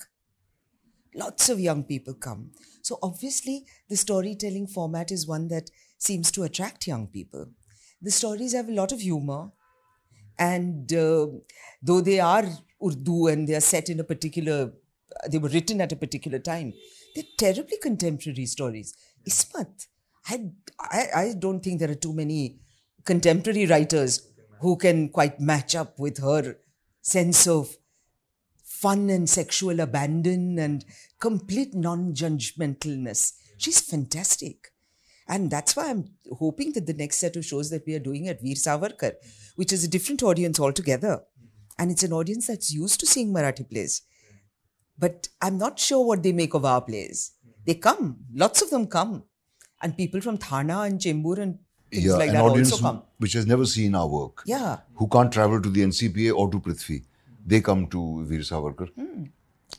Lots 1.15 1.49
of 1.49 1.59
young 1.59 1.83
people 1.83 2.13
come. 2.13 2.51
So 2.81 2.99
obviously, 3.01 3.65
the 3.89 3.95
storytelling 3.95 4.67
format 4.67 5.11
is 5.11 5.27
one 5.27 5.47
that 5.47 5.69
seems 5.97 6.29
to 6.31 6.43
attract 6.43 6.87
young 6.87 7.07
people. 7.07 7.47
The 8.01 8.11
stories 8.11 8.53
have 8.53 8.67
a 8.67 8.73
lot 8.73 8.91
of 8.91 8.99
humor 8.99 9.51
and 10.37 10.91
uh, 10.91 11.27
though 11.81 12.01
they 12.01 12.19
are 12.19 12.43
Urdu 12.85 13.27
and 13.27 13.47
they 13.47 13.55
are 13.55 13.61
set 13.61 13.89
in 13.89 14.01
a 14.01 14.03
particular, 14.03 14.73
they 15.29 15.37
were 15.37 15.49
written 15.49 15.79
at 15.79 15.93
a 15.93 15.95
particular 15.95 16.39
time, 16.39 16.73
they're 17.15 17.23
terribly 17.37 17.77
contemporary 17.81 18.45
stories. 18.45 18.93
Ismat, 19.27 19.87
I, 20.27 20.51
I, 20.79 21.07
I 21.15 21.33
don't 21.39 21.61
think 21.61 21.79
there 21.79 21.89
are 21.89 21.95
too 21.95 22.13
many 22.13 22.59
contemporary 23.05 23.65
writers 23.65 24.27
who 24.59 24.75
can 24.75 25.09
quite 25.09 25.39
match 25.39 25.75
up 25.75 25.97
with 25.97 26.17
her 26.17 26.57
sense 27.01 27.47
of 27.47 27.77
fun 28.85 29.09
and 29.09 29.27
sexual 29.27 29.79
abandon 29.79 30.59
and 30.59 30.85
complete 31.19 31.73
non-judgmentalness. 31.73 33.33
She's 33.57 33.81
fantastic. 33.81 34.71
And 35.27 35.49
that's 35.49 35.75
why 35.75 35.89
I'm 35.89 36.03
hoping 36.31 36.73
that 36.73 36.85
the 36.85 36.93
next 36.93 37.17
set 37.17 37.35
of 37.35 37.45
shows 37.45 37.71
that 37.71 37.87
we 37.87 37.95
are 37.95 38.05
doing 38.07 38.27
at 38.27 38.41
Veer 38.41 38.53
Savarkar, 38.55 39.13
which 39.55 39.73
is 39.73 39.83
a 39.83 39.87
different 39.87 40.21
audience 40.21 40.59
altogether, 40.59 41.23
and 41.79 41.89
it's 41.89 42.03
an 42.03 42.13
audience 42.13 42.45
that's 42.45 42.71
used 42.71 42.99
to 42.99 43.07
seeing 43.07 43.33
Marathi 43.33 43.67
plays. 43.67 44.03
But 44.99 45.29
I'm 45.41 45.57
not 45.57 45.79
sure 45.79 46.05
what 46.05 46.21
they 46.21 46.31
make 46.31 46.53
of 46.53 46.63
our 46.63 46.81
plays. 46.81 47.31
They 47.65 47.73
come, 47.73 48.17
lots 48.33 48.61
of 48.61 48.69
them 48.69 48.85
come. 48.85 49.23
And 49.81 49.97
people 49.97 50.21
from 50.21 50.37
Thana 50.37 50.81
and 50.81 50.99
Chembur 50.99 51.39
and 51.39 51.57
things 51.91 52.13
like 52.13 52.29
an 52.29 52.35
that 52.35 52.43
audience 52.43 52.71
also 52.71 52.83
come. 52.83 53.03
which 53.17 53.33
has 53.33 53.47
never 53.47 53.65
seen 53.65 53.95
our 53.95 54.07
work. 54.07 54.43
Yeah. 54.45 54.77
Who 54.95 55.07
can't 55.07 55.31
travel 55.31 55.59
to 55.59 55.69
the 55.69 55.81
NCPA 55.81 56.35
or 56.35 56.51
to 56.51 56.59
Prithvi. 56.59 57.03
They 57.45 57.61
come 57.61 57.87
to 57.87 58.25
Veer 58.25 58.39
Savarkar. 58.39 58.89
Hmm. 58.95 59.23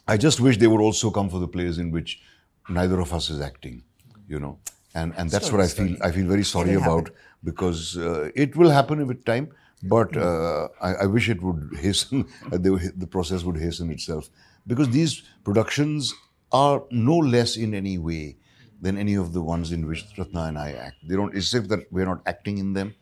I 0.06 0.16
just 0.16 0.40
wish 0.40 0.58
they 0.58 0.66
would 0.66 0.80
also 0.80 1.10
come 1.10 1.28
for 1.28 1.40
the 1.40 1.48
plays 1.48 1.78
in 1.78 1.90
which 1.90 2.20
neither 2.68 3.00
of 3.00 3.12
us 3.12 3.30
is 3.30 3.40
acting, 3.40 3.82
you 4.28 4.38
know. 4.38 4.58
And 4.94 5.12
and 5.16 5.30
that's 5.30 5.50
what 5.52 5.60
I 5.60 5.68
feel. 5.68 5.96
I 6.02 6.10
feel 6.12 6.26
very 6.26 6.44
sorry 6.44 6.74
about 6.74 7.08
happen. 7.08 7.14
because 7.44 7.96
uh, 7.98 8.30
it 8.34 8.56
will 8.56 8.70
happen 8.70 9.06
with 9.06 9.24
time. 9.24 9.48
But 9.82 10.14
Hmm. 10.14 10.22
uh, 10.22 10.66
I, 10.88 10.90
I 11.04 11.06
wish 11.06 11.28
it 11.28 11.42
would 11.42 11.70
hasten. 11.80 12.24
the, 12.50 12.92
the 12.96 13.06
process 13.06 13.42
would 13.44 13.58
hasten 13.58 13.90
itself 13.90 14.30
because 14.66 14.88
these 14.90 15.22
productions 15.44 16.14
are 16.52 16.82
no 16.90 17.16
less 17.18 17.56
in 17.56 17.74
any 17.74 17.98
way 17.98 18.36
than 18.80 18.96
any 18.96 19.14
of 19.14 19.32
the 19.34 19.42
ones 19.42 19.72
in 19.72 19.86
which 19.86 20.04
Ratna 20.18 20.44
and 20.44 20.58
I 20.58 20.72
act. 20.72 20.96
They 21.08 21.16
don't. 21.16 21.34
It's 21.36 21.52
if 21.54 21.68
that 21.68 21.80
we're 21.90 22.06
not 22.06 22.22
acting 22.26 22.58
in 22.58 22.72
them. 22.72 22.94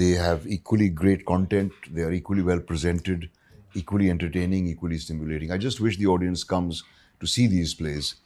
They 0.00 0.10
have 0.12 0.46
equally 0.46 0.88
great 0.88 1.26
content. 1.26 1.72
They 1.90 2.02
are 2.02 2.12
equally 2.12 2.42
well 2.42 2.60
presented, 2.60 3.28
equally 3.74 4.10
entertaining, 4.10 4.66
equally 4.66 4.98
stimulating. 4.98 5.50
I 5.50 5.58
just 5.58 5.80
wish 5.80 5.96
the 5.96 6.06
audience 6.06 6.44
comes 6.44 6.82
to 7.20 7.26
see 7.26 7.46
these 7.46 7.74
plays. 7.74 8.16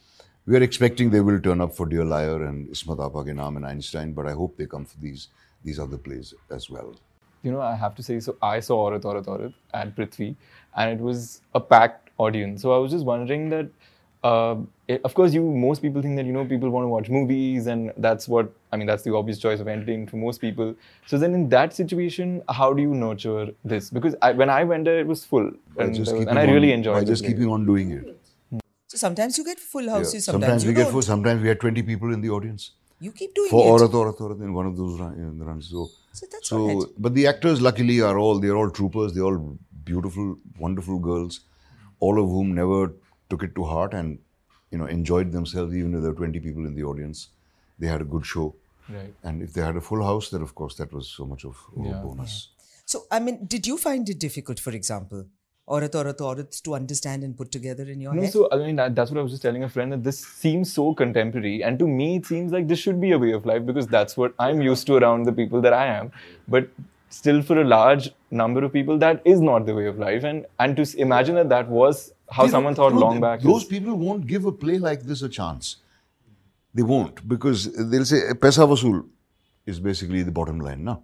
We 0.46 0.56
are 0.56 0.62
expecting 0.62 1.10
they 1.10 1.20
will 1.20 1.40
turn 1.40 1.60
up 1.60 1.74
for 1.74 1.86
Dear 1.86 2.04
Liar 2.04 2.44
and 2.44 2.68
Ismat 2.68 3.00
Apa 3.04 3.24
Ke 3.24 3.34
Naam 3.34 3.56
and 3.56 3.66
Einstein, 3.66 4.12
but 4.12 4.26
I 4.26 4.32
hope 4.32 4.56
they 4.56 4.66
come 4.66 4.84
for 4.84 4.98
these 4.98 5.28
these 5.64 5.78
other 5.78 5.96
plays 5.96 6.34
as 6.50 6.68
well. 6.68 6.94
you 7.44 7.52
know, 7.52 7.60
I 7.60 7.74
have 7.74 7.94
to 7.96 8.02
say, 8.02 8.18
so 8.20 8.36
I 8.42 8.60
saw 8.60 8.76
Aurat 8.86 9.04
Aurat 9.04 9.28
Aurat 9.28 9.52
at 9.74 9.94
Prithvi, 9.94 10.34
and 10.76 10.90
it 10.98 11.02
was 11.02 11.42
a 11.54 11.60
packed 11.60 12.10
audience. 12.16 12.62
So 12.62 12.72
I 12.72 12.78
was 12.78 12.90
just 12.90 13.04
wondering 13.04 13.50
that, 13.50 13.68
uh, 14.28 14.56
it- 14.88 15.00
of 15.08 15.14
course, 15.18 15.34
you 15.36 15.42
most 15.64 15.82
people 15.82 16.02
think 16.04 16.16
that 16.20 16.26
you 16.28 16.32
know 16.36 16.44
people 16.52 16.70
want 16.74 16.84
to 16.84 16.88
watch 16.94 17.08
movies, 17.16 17.66
and 17.74 17.92
that's 18.06 18.28
what 18.34 18.50
I 18.72 18.76
mean. 18.78 18.86
That's 18.92 19.02
the 19.08 19.14
obvious 19.20 19.38
choice 19.44 19.60
of 19.64 19.68
entertainment 19.74 20.10
for 20.10 20.16
most 20.22 20.40
people. 20.40 20.74
So 21.12 21.18
then, 21.24 21.34
in 21.38 21.48
that 21.54 21.74
situation, 21.80 22.34
how 22.60 22.72
do 22.72 22.82
you 22.88 22.94
nurture 23.04 23.46
this? 23.72 23.90
Because 23.98 24.16
I, 24.22 24.32
when 24.42 24.50
I 24.58 24.64
went 24.72 24.84
there, 24.90 24.98
it 25.00 25.06
was 25.14 25.24
full, 25.32 25.50
By 25.76 25.84
and, 25.84 25.94
just 25.94 26.10
was- 26.12 26.20
keeping 26.20 26.28
and 26.36 26.38
I 26.38 26.50
really 26.52 26.72
enjoyed. 26.78 26.96
It. 26.96 27.00
By 27.00 27.04
the 27.04 27.12
just 27.16 27.22
play. 27.24 27.32
keeping 27.34 27.48
on 27.58 27.66
doing 27.72 27.90
it. 27.98 28.16
So 28.94 28.98
sometimes 29.04 29.36
you 29.38 29.44
get 29.44 29.58
full 29.58 29.82
Yeah. 29.82 29.92
houses, 29.98 30.24
sometimes, 30.24 30.64
we 30.64 30.70
you 30.70 30.76
get 30.76 30.84
don't. 30.84 30.92
full, 30.92 31.02
sometimes 31.02 31.42
we 31.42 31.48
had 31.48 31.60
20 31.60 31.82
people 31.92 32.12
in 32.16 32.20
the 32.26 32.30
audience. 32.30 32.70
You 33.00 33.10
keep 33.12 33.34
doing 33.34 33.50
for 33.50 33.60
it. 33.60 33.78
For 33.78 33.84
Aurat 33.84 33.94
Aurat 34.00 34.20
Aurat 34.20 34.38
in 34.48 34.52
one 34.54 34.66
of 34.66 34.76
those 34.76 34.98
run, 35.00 35.38
runs. 35.46 35.68
So, 35.70 35.88
So 36.12 36.26
that's 36.34 36.52
all 36.52 36.68
right. 36.68 36.92
but 37.06 37.14
the 37.14 37.26
actors 37.26 37.60
luckily 37.60 38.00
are 38.00 38.16
all 38.18 38.38
they're 38.44 38.56
all 38.56 38.70
troopers. 38.70 39.12
They're 39.14 39.24
all 39.30 39.40
beautiful, 39.88 40.36
wonderful 40.66 40.98
girls, 41.08 41.40
all 41.98 42.20
of 42.22 42.28
whom 42.36 42.54
never 42.54 42.92
took 43.30 43.42
it 43.42 43.54
to 43.54 43.64
heart 43.64 43.94
and 43.94 44.18
you 44.70 44.78
know 44.78 44.86
enjoyed 44.86 45.32
themselves 45.32 45.74
even 45.74 45.94
if 45.94 46.02
there 46.02 46.10
were 46.10 46.16
20 46.16 46.40
people 46.40 46.66
in 46.66 46.74
the 46.74 46.84
audience. 46.84 47.28
They 47.78 47.86
had 47.88 48.00
a 48.00 48.04
good 48.04 48.24
show. 48.24 48.54
Right. 48.88 49.14
And 49.22 49.42
if 49.42 49.52
they 49.52 49.62
had 49.62 49.76
a 49.76 49.80
full 49.80 50.02
house, 50.04 50.30
then 50.30 50.42
of 50.42 50.54
course 50.54 50.76
that 50.76 50.92
was 50.92 51.08
so 51.08 51.26
much 51.26 51.44
of 51.44 51.56
a 51.76 51.82
Yeah. 51.86 52.02
bonus. 52.02 52.48
So, 52.86 53.04
I 53.10 53.18
mean, 53.18 53.46
did 53.46 53.66
you 53.66 53.76
find 53.78 54.08
it 54.08 54.18
difficult, 54.18 54.60
for 54.60 54.70
example, 54.70 55.24
Aurat 55.66 55.94
Aurat 55.94 56.20
Aurat 56.20 56.52
to 56.64 56.74
understand 56.74 57.24
and 57.24 57.34
put 57.36 57.50
together 57.50 57.84
in 57.84 57.98
your 58.00 58.12
No, 58.14 58.22
head? 58.22 58.32
so 58.32 58.48
I 58.52 58.58
mean 58.58 58.76
that's 58.76 59.10
what 59.10 59.18
I 59.18 59.22
was 59.22 59.32
just 59.32 59.42
telling 59.42 59.62
a 59.64 59.68
friend 59.68 59.90
that 59.92 60.02
this 60.04 60.18
seems 60.18 60.72
so 60.72 60.92
contemporary, 60.94 61.62
and 61.64 61.78
to 61.78 61.88
me 61.88 62.16
it 62.16 62.26
seems 62.26 62.52
like 62.52 62.68
this 62.68 62.78
should 62.78 63.00
be 63.00 63.12
a 63.12 63.18
way 63.18 63.32
of 63.32 63.46
life 63.46 63.64
because 63.64 63.86
that's 63.86 64.16
what 64.18 64.34
I'm 64.38 64.60
used 64.60 64.86
to 64.88 64.96
around 64.96 65.24
the 65.24 65.32
people 65.32 65.62
that 65.62 65.72
I 65.72 65.86
am. 65.86 66.12
But 66.46 66.68
still, 67.14 67.40
for 67.50 67.60
a 67.60 67.64
large 67.72 68.10
number 68.42 68.64
of 68.68 68.72
people, 68.72 68.98
that 69.04 69.22
is 69.34 69.40
not 69.48 69.66
the 69.70 69.74
way 69.78 69.86
of 69.92 69.98
life, 70.04 70.24
and 70.32 70.46
and 70.66 70.76
to 70.80 70.86
imagine 71.06 71.40
that 71.40 71.48
that 71.54 71.68
was 71.78 72.02
how 72.38 72.44
They 72.46 72.50
someone 72.56 72.74
thought 72.80 72.94
long 73.04 73.20
back. 73.24 73.40
Those 73.48 73.62
is- 73.62 73.68
people 73.74 73.94
won't 74.04 74.26
give 74.34 74.44
a 74.52 74.52
play 74.66 74.78
like 74.90 75.02
this 75.12 75.22
a 75.30 75.32
chance. 75.40 75.76
They 76.76 76.86
won't 76.92 77.26
because 77.32 77.66
they'll 77.90 78.04
say 78.12 78.20
Pesa 78.44 78.64
Vasool 78.70 78.96
is 79.74 79.78
basically 79.88 80.22
the 80.30 80.32
bottom 80.40 80.58
line 80.68 80.82
now. 80.84 81.02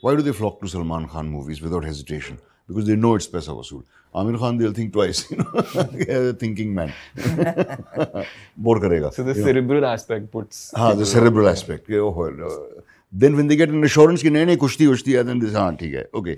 Why 0.00 0.14
do 0.20 0.22
they 0.28 0.32
flock 0.32 0.60
to 0.60 0.68
Salman 0.74 1.08
Khan 1.08 1.28
movies 1.28 1.60
without 1.66 1.84
hesitation? 1.84 2.38
Because 2.68 2.86
they 2.86 2.96
know 2.96 3.14
it's 3.18 3.28
Pesa 3.34 3.52
Vasool. 3.58 3.84
Amir 4.14 4.38
Khan, 4.38 4.56
they'll 4.56 4.72
think 4.72 4.92
twice. 4.92 5.20
You 5.30 6.06
know, 6.06 6.32
thinking 6.44 6.74
man. 6.74 6.92
Bore 8.56 8.78
karega. 8.80 9.12
so 9.12 9.22
the 9.22 9.34
cerebral 9.34 9.84
aspect 9.84 10.30
puts. 10.30 10.72
Ah, 10.74 10.94
the 10.94 11.06
cerebral 11.06 11.48
aspect. 11.48 11.88
Yeah, 11.88 11.98
oh, 11.98 12.22
uh, 12.24 12.80
then 13.12 13.36
when 13.36 13.48
they 13.50 13.56
get 13.56 13.70
an 13.76 13.84
assurance 13.88 14.22
कि 14.22 14.30
नहीं 14.30 14.46
नहीं 14.46 14.56
कुश्ती 14.64 14.86
उश्ती 14.86 15.12
है, 15.12 15.24
they 15.24 15.48
say 15.48 15.54
हाँ 15.56 15.76
ठीक 15.82 15.94
है, 15.94 16.08
okay. 16.20 16.36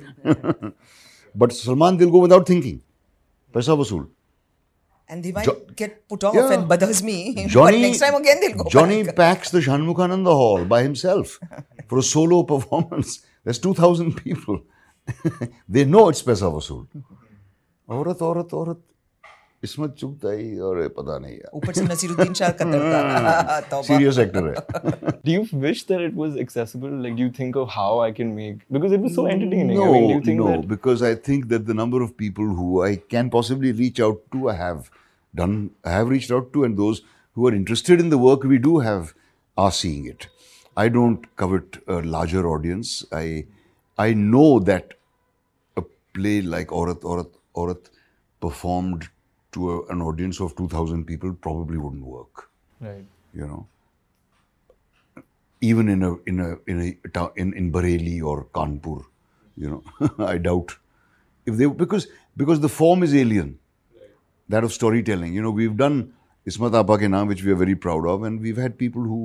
but 1.35 1.53
Salman 1.53 1.99
they'll 1.99 2.15
go 2.19 2.23
without 2.27 2.47
thinking. 2.53 2.79
पैसा 3.55 3.73
वसूल. 3.83 4.07
and 5.11 5.25
they 5.25 5.31
might 5.35 5.47
Jo- 5.49 5.53
get 5.81 5.93
put 6.13 6.25
off 6.29 6.35
Yeah. 6.39 6.51
and 6.55 6.67
bothers 6.71 6.99
me. 7.05 7.13
Johnny, 7.53 7.79
but 7.79 7.85
next 7.85 8.03
time 8.05 8.17
again 8.17 8.41
they'll 8.43 8.57
go 8.63 8.65
Johnny 8.75 8.97
back. 9.05 9.17
packs 9.21 9.53
the 9.55 9.61
Shanmukhananda 9.67 10.35
Hall 10.41 10.67
by 10.73 10.81
himself 10.87 11.39
for 11.93 12.01
a 12.03 12.03
solo 12.09 12.41
performance. 12.51 13.15
There's 13.45 13.61
2,000 13.67 14.13
people. 14.19 14.59
they 15.77 15.85
know 15.95 16.03
it's 16.15 16.21
पैसा 16.29 16.49
वसूल. 16.57 16.87
औरत 17.99 18.23
औरत 18.23 18.53
औरत 18.55 18.83
इसमें 19.64 19.88
चुगता 19.88 20.32
ही 20.32 20.60
और 20.60 20.82
ये 20.82 20.88
पता 20.96 21.18
नहीं 21.24 21.34
यार. 21.34 21.52
ऊपर 21.56 21.74
से 21.74 21.82
नसीरुद्दीन 21.84 22.34
शाह 22.40 22.50
कतर 22.62 22.80
का 22.92 23.60
तौबा 23.72 23.88
Serious 23.88 24.18
actor 24.24 24.42
है. 24.48 25.14
Do 25.24 25.32
you 25.32 25.44
wish 25.66 25.84
that 25.92 26.02
it 26.08 26.18
was 26.22 26.36
accessible? 26.46 26.96
Like, 27.06 27.16
do 27.20 27.24
you 27.24 27.32
think 27.38 27.60
of 27.62 27.70
how 27.76 27.92
I 28.06 28.12
can 28.18 28.34
make 28.40 28.66
because 28.78 28.96
it 28.98 29.06
was 29.06 29.16
so 29.20 29.26
entertaining? 29.36 29.78
No, 29.78 29.86
I 29.86 29.94
mean, 29.94 30.10
do 30.10 30.14
you 30.16 30.26
think 30.26 30.42
no, 30.42 30.50
that 30.50 30.68
because 30.68 31.06
I 31.12 31.14
think 31.30 31.48
that 31.54 31.66
the 31.72 31.78
number 31.82 32.02
of 32.08 32.18
people 32.24 32.52
who 32.60 32.84
I 32.88 32.98
can 33.16 33.30
possibly 33.38 33.72
reach 33.72 34.02
out 34.10 34.20
to, 34.34 34.50
I 34.50 34.58
have 34.64 34.92
done, 35.44 35.56
I 35.86 35.92
have 35.92 36.10
reached 36.10 36.36
out 36.40 36.52
to, 36.58 36.66
and 36.66 36.78
those 36.78 37.02
who 37.36 37.48
are 37.48 37.54
interested 37.62 38.06
in 38.06 38.10
the 38.10 38.22
work 38.26 38.44
we 38.44 38.58
do 38.68 38.80
have 38.80 39.16
are 39.58 39.72
seeing 39.72 40.06
it. 40.06 40.28
I 40.76 40.90
don't 40.90 41.26
covet 41.38 41.80
a 41.88 42.02
larger 42.18 42.46
audience. 42.48 43.06
I, 43.14 43.46
I 43.98 44.14
know 44.14 44.60
that 44.60 44.94
a 45.78 45.84
play 46.14 46.42
like 46.42 46.72
Aurat 46.72 47.04
Aurat 47.04 47.28
Aurat 47.54 47.90
performed 48.42 49.10
to 49.59 49.73
a, 49.73 49.87
an 49.95 50.03
audience 50.11 50.41
of 50.41 50.57
2,000 50.57 51.05
people 51.05 51.35
probably 51.49 51.79
wouldn't 51.79 52.05
work. 52.05 52.49
right? 52.81 53.05
You 53.35 53.47
know, 53.47 53.67
even 55.61 55.89
in 55.89 56.03
a 56.09 56.11
in 56.33 56.41
a 56.41 56.51
in 56.73 56.81
a 56.81 57.09
town 57.17 57.31
in, 57.45 57.53
in 57.61 57.71
Bareilly 57.73 58.23
or 58.33 58.45
Kanpur, 58.59 59.05
you 59.57 59.71
know, 59.71 60.11
I 60.27 60.39
doubt 60.39 60.77
if 61.47 61.57
they 61.57 61.67
because 61.67 62.07
because 62.37 62.61
the 62.61 62.69
form 62.69 63.03
is 63.09 63.15
alien, 63.23 63.59
that 64.49 64.65
of 64.69 64.73
storytelling. 64.73 65.35
You 65.35 65.43
know, 65.43 65.51
we've 65.51 65.77
done 65.77 66.15
Ismat 66.47 66.79
Apa 66.81 66.99
ke 66.99 67.11
Naam, 67.17 67.29
which 67.35 67.45
we 67.45 67.53
are 67.53 67.61
very 67.65 67.75
proud 67.75 68.07
of, 68.15 68.23
and 68.23 68.41
we've 68.49 68.63
had 68.65 68.79
people 68.79 69.03
who 69.03 69.21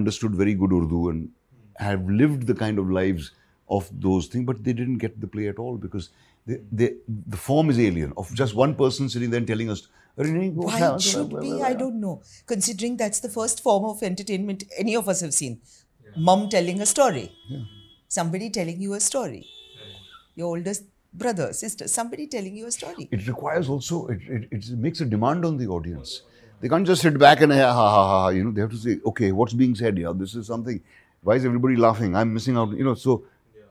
understood 0.00 0.34
very 0.44 0.54
good 0.54 0.72
Urdu 0.80 1.08
and 1.08 1.28
hmm. 1.28 1.84
have 1.84 2.08
lived 2.22 2.46
the 2.52 2.54
kind 2.54 2.78
of 2.78 2.90
lives 2.90 3.32
of 3.68 3.90
those 4.08 4.26
things, 4.26 4.46
but 4.46 4.64
they 4.64 4.72
didn't 4.72 4.98
get 4.98 5.20
the 5.20 5.26
play 5.26 5.48
at 5.48 5.58
all 5.58 5.76
because 5.76 6.10
they, 6.48 6.58
they, 6.80 6.90
the 7.34 7.36
form 7.36 7.70
is 7.70 7.78
alien 7.86 8.12
of 8.16 8.34
just 8.42 8.54
one 8.64 8.74
person 8.82 9.08
sitting 9.14 9.30
there 9.30 9.38
and 9.44 9.50
telling 9.54 9.70
us. 9.74 9.82
"Arey 10.18 10.30
nahi, 10.36 10.52
wo 10.58 10.68
Why 10.68 10.78
it 10.92 11.02
should 11.08 11.34
be, 11.40 11.50
I 11.70 11.74
don't 11.82 12.00
know. 12.04 12.14
Considering 12.52 12.96
that's 13.02 13.20
the 13.26 13.32
first 13.34 13.62
form 13.66 13.84
of 13.90 14.02
entertainment 14.10 14.64
any 14.84 14.96
of 15.02 15.10
us 15.14 15.20
have 15.26 15.34
seen. 15.42 15.60
mom 16.28 16.40
telling 16.52 16.80
a 16.84 16.86
story. 16.92 17.26
Somebody 18.16 18.46
telling 18.58 18.80
you 18.84 18.94
a 18.94 19.00
story. 19.08 19.42
Your 20.40 20.48
oldest 20.56 20.84
brother, 21.22 21.52
sister, 21.58 21.88
somebody 21.88 22.26
telling 22.34 22.56
you 22.60 22.66
a 22.66 22.72
story. 22.78 23.08
it 23.18 23.26
requires 23.28 23.68
also 23.74 24.06
it, 24.14 24.20
it, 24.36 24.48
it 24.58 24.66
makes 24.86 25.00
a 25.00 25.06
demand 25.14 25.44
on 25.50 25.56
the 25.60 25.66
audience 25.76 26.22
they 26.60 26.68
can't 26.68 26.86
just 26.86 27.02
sit 27.02 27.18
back 27.18 27.40
and 27.46 27.52
ha 27.52 27.72
ha 27.78 27.86
ha 27.96 28.02
ha 28.12 28.28
you 28.36 28.42
know 28.44 28.52
they 28.56 28.60
have 28.60 28.70
to 28.70 28.80
say 28.84 28.94
okay 29.10 29.30
what's 29.40 29.56
being 29.62 29.74
said 29.80 29.96
here 30.02 30.12
this 30.22 30.34
is 30.40 30.46
something 30.46 30.80
why 31.22 31.36
is 31.40 31.44
everybody 31.50 31.76
laughing 31.86 32.16
i'm 32.22 32.32
missing 32.38 32.56
out 32.62 32.76
you 32.80 32.84
know 32.88 32.94
so 33.04 33.16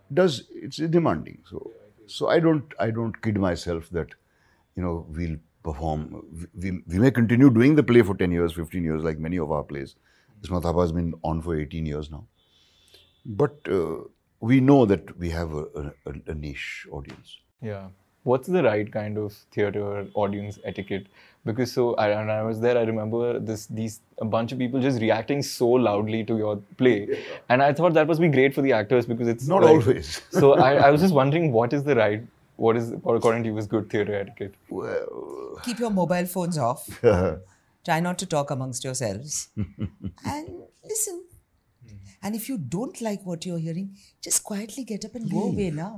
it 0.09 0.15
does 0.21 0.43
it's 0.67 0.77
demanding 0.97 1.37
so 1.51 1.71
so 2.07 2.29
i 2.29 2.39
don't 2.39 2.73
i 2.79 2.89
don't 2.89 3.21
kid 3.21 3.37
myself 3.37 3.89
that 3.89 4.15
you 4.75 4.83
know 4.83 5.05
we'll 5.09 5.37
perform 5.63 6.01
we, 6.55 6.71
we 6.87 6.99
may 6.99 7.11
continue 7.11 7.49
doing 7.49 7.75
the 7.75 7.83
play 7.83 8.01
for 8.01 8.15
10 8.15 8.31
years 8.31 8.53
15 8.53 8.83
years 8.83 9.03
like 9.03 9.19
many 9.19 9.37
of 9.37 9.51
our 9.51 9.63
plays. 9.63 9.95
Ismat 10.43 10.65
Apa 10.65 10.81
has 10.81 10.91
been 10.91 11.13
on 11.23 11.41
for 11.41 11.59
18 11.59 11.85
years 11.85 12.11
now. 12.11 12.25
But 13.25 13.67
uh, 13.69 14.03
we 14.39 14.59
know 14.59 14.85
that 14.85 15.17
we 15.17 15.29
have 15.31 15.53
a, 15.53 15.93
a, 16.05 16.13
a 16.27 16.35
niche 16.35 16.87
audience. 16.91 17.37
Yeah. 17.61 17.87
What's 18.29 18.47
the 18.55 18.61
right 18.63 18.91
kind 18.91 19.17
of 19.17 19.33
theater 19.55 20.05
audience 20.13 20.59
etiquette? 20.71 21.07
Because 21.45 21.71
so 21.71 21.83
I, 21.95 22.07
when 22.09 22.29
I 22.29 22.41
was 22.43 22.59
there, 22.59 22.77
I 22.77 22.81
remember 22.89 23.39
this 23.39 23.67
these 23.67 23.99
a 24.21 24.25
bunch 24.25 24.51
of 24.55 24.59
people 24.63 24.81
just 24.85 24.99
reacting 25.03 25.43
so 25.49 25.67
loudly 25.89 26.23
to 26.31 26.37
your 26.37 26.55
play, 26.81 26.97
and 27.49 27.63
I 27.67 27.69
thought 27.73 27.93
that 27.99 28.07
must 28.07 28.19
be 28.25 28.29
great 28.39 28.53
for 28.57 28.61
the 28.65 28.73
actors 28.79 29.05
because 29.11 29.29
it's 29.35 29.47
Not 29.53 29.63
like- 29.63 29.87
always. 29.87 30.21
so 30.39 30.53
I, 30.69 30.73
I 30.87 30.89
was 30.95 31.05
just 31.07 31.13
wondering 31.19 31.51
what 31.59 31.77
is 31.79 31.85
the 31.91 31.95
right 32.01 32.25
what 32.65 32.75
is 32.81 32.91
what 33.05 33.13
according 33.21 33.43
to 33.43 33.49
you 33.53 33.57
is 33.63 33.67
good 33.75 33.89
theater 33.89 34.13
etiquette? 34.19 34.55
well 34.69 35.61
Keep 35.63 35.79
your 35.85 35.91
mobile 36.01 36.25
phones 36.25 36.57
off. 36.57 36.85
Try 37.85 37.99
not 38.01 38.19
to 38.19 38.25
talk 38.25 38.51
amongst 38.51 38.83
yourselves. 38.83 39.47
and 40.25 40.47
listen. 40.83 41.23
Hmm. 41.87 41.95
And 42.23 42.35
if 42.35 42.49
you 42.49 42.57
don't 42.57 42.99
like 43.09 43.25
what 43.25 43.45
you're 43.45 43.59
hearing, 43.69 43.95
just 44.21 44.43
quietly 44.43 44.83
get 44.83 45.05
up 45.05 45.15
and 45.15 45.31
go 45.31 45.43
away 45.43 45.69
now. 45.71 45.93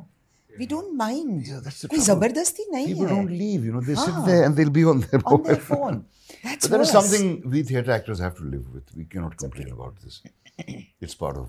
We 0.58 0.66
don't 0.70 0.96
mind. 0.98 1.46
Yeah, 1.50 1.60
that's 1.62 1.80
the 1.84 1.88
कोई 1.92 1.98
trouble. 1.98 2.08
जबरदस्ती 2.08 2.64
नहीं 2.72 2.86
People 2.88 3.06
है. 3.08 3.14
don't 3.14 3.30
leave, 3.38 3.64
you 3.68 3.72
know, 3.76 3.80
they 3.86 3.96
sit 4.02 4.18
Ah. 4.18 4.24
there 4.26 4.42
and 4.48 4.56
they'll 4.60 4.74
be 4.76 4.84
on 4.92 5.00
their 5.06 5.20
on 5.32 5.42
their 5.46 5.56
mobile 5.56 5.62
phone. 5.70 5.96
That's 6.44 6.68
But 6.68 6.74
that 6.74 6.84
is 6.84 6.92
worse. 6.92 6.92
something 6.98 7.32
we 7.54 7.62
theatre 7.70 7.92
actors 7.96 8.20
have 8.26 8.36
to 8.42 8.44
live 8.52 8.68
with. 8.76 8.92
We 9.00 9.06
cannot 9.14 9.34
complain 9.44 9.72
about 9.78 9.96
this. 10.04 10.20
It's 11.06 11.16
part 11.24 11.40
of 11.42 11.48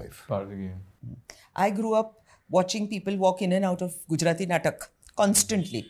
life. 0.00 0.22
Part 0.30 0.46
of 0.46 0.54
the 0.54 0.60
game. 0.62 1.18
I 1.66 1.68
grew 1.80 1.92
up 2.00 2.14
watching 2.58 2.88
people 2.94 3.20
walk 3.26 3.42
in 3.48 3.52
and 3.58 3.68
out 3.72 3.84
of 3.88 3.92
Gujarati 4.14 4.46
Natak 4.54 4.88
constantly. 5.22 5.84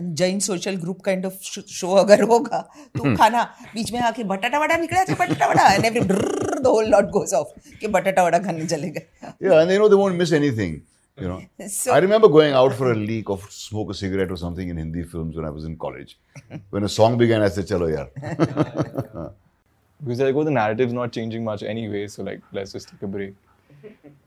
And 0.00 0.14
Jain 0.18 0.38
social 0.44 0.76
group 0.82 1.00
kind 1.06 1.26
of 1.30 1.34
sh- 1.46 1.66
show 1.78 1.96
अगर 2.02 2.22
होगा 2.28 2.60
तो 2.98 3.16
खाना 3.16 3.42
बीच 3.74 3.90
में 3.92 3.98
आके 4.12 4.24
बटाटा 4.30 4.58
वड़ा 4.60 4.76
निकला 4.84 5.04
था 5.08 5.14
बटाटा 5.24 5.48
vada 5.48 5.64
and 5.74 5.88
every 5.88 6.04
drrrr, 6.12 6.62
the 6.66 6.70
whole 6.76 6.88
lot 6.94 7.10
goes 7.16 7.34
off 7.40 7.50
कि 7.80 7.88
बटाटा 7.96 8.24
वड़ा 8.28 8.38
खाने 8.46 8.66
चले 8.72 8.90
गए 8.94 9.06
Yeah, 9.46 9.58
and 9.60 9.70
they 9.72 9.76
know 9.82 9.88
they 9.94 9.98
won't 10.02 10.16
miss 10.22 10.32
anything. 10.38 10.80
You 11.19 11.27
know, 11.27 11.41
So- 11.67 11.93
I 11.93 11.97
remember 11.99 12.27
going 12.27 12.53
out 12.53 12.73
for 12.73 12.91
a 12.91 12.95
leak 12.95 13.29
of 13.29 13.41
smoke 13.51 13.89
a 13.89 13.93
cigarette 13.93 14.31
or 14.31 14.37
something 14.37 14.69
in 14.69 14.77
Hindi 14.77 15.03
films 15.03 15.35
when 15.35 15.45
I 15.45 15.49
was 15.49 15.65
in 15.65 15.77
college. 15.77 16.17
When 16.69 16.83
a 16.83 16.89
song 16.89 17.17
began, 17.17 17.41
I 17.41 17.49
said, 17.49 17.65
"Chalo 17.67 17.89
yaar." 17.95 19.33
Because 20.03 20.19
like, 20.19 20.35
oh, 20.35 20.43
the 20.43 20.51
narrative's 20.51 20.93
not 20.93 21.11
changing 21.11 21.43
much 21.43 21.63
anyway, 21.63 22.07
so 22.07 22.21
like, 22.21 22.41
let's 22.53 22.71
just 22.71 22.89
take 22.89 23.01
a 23.01 23.07
break. 23.07 23.33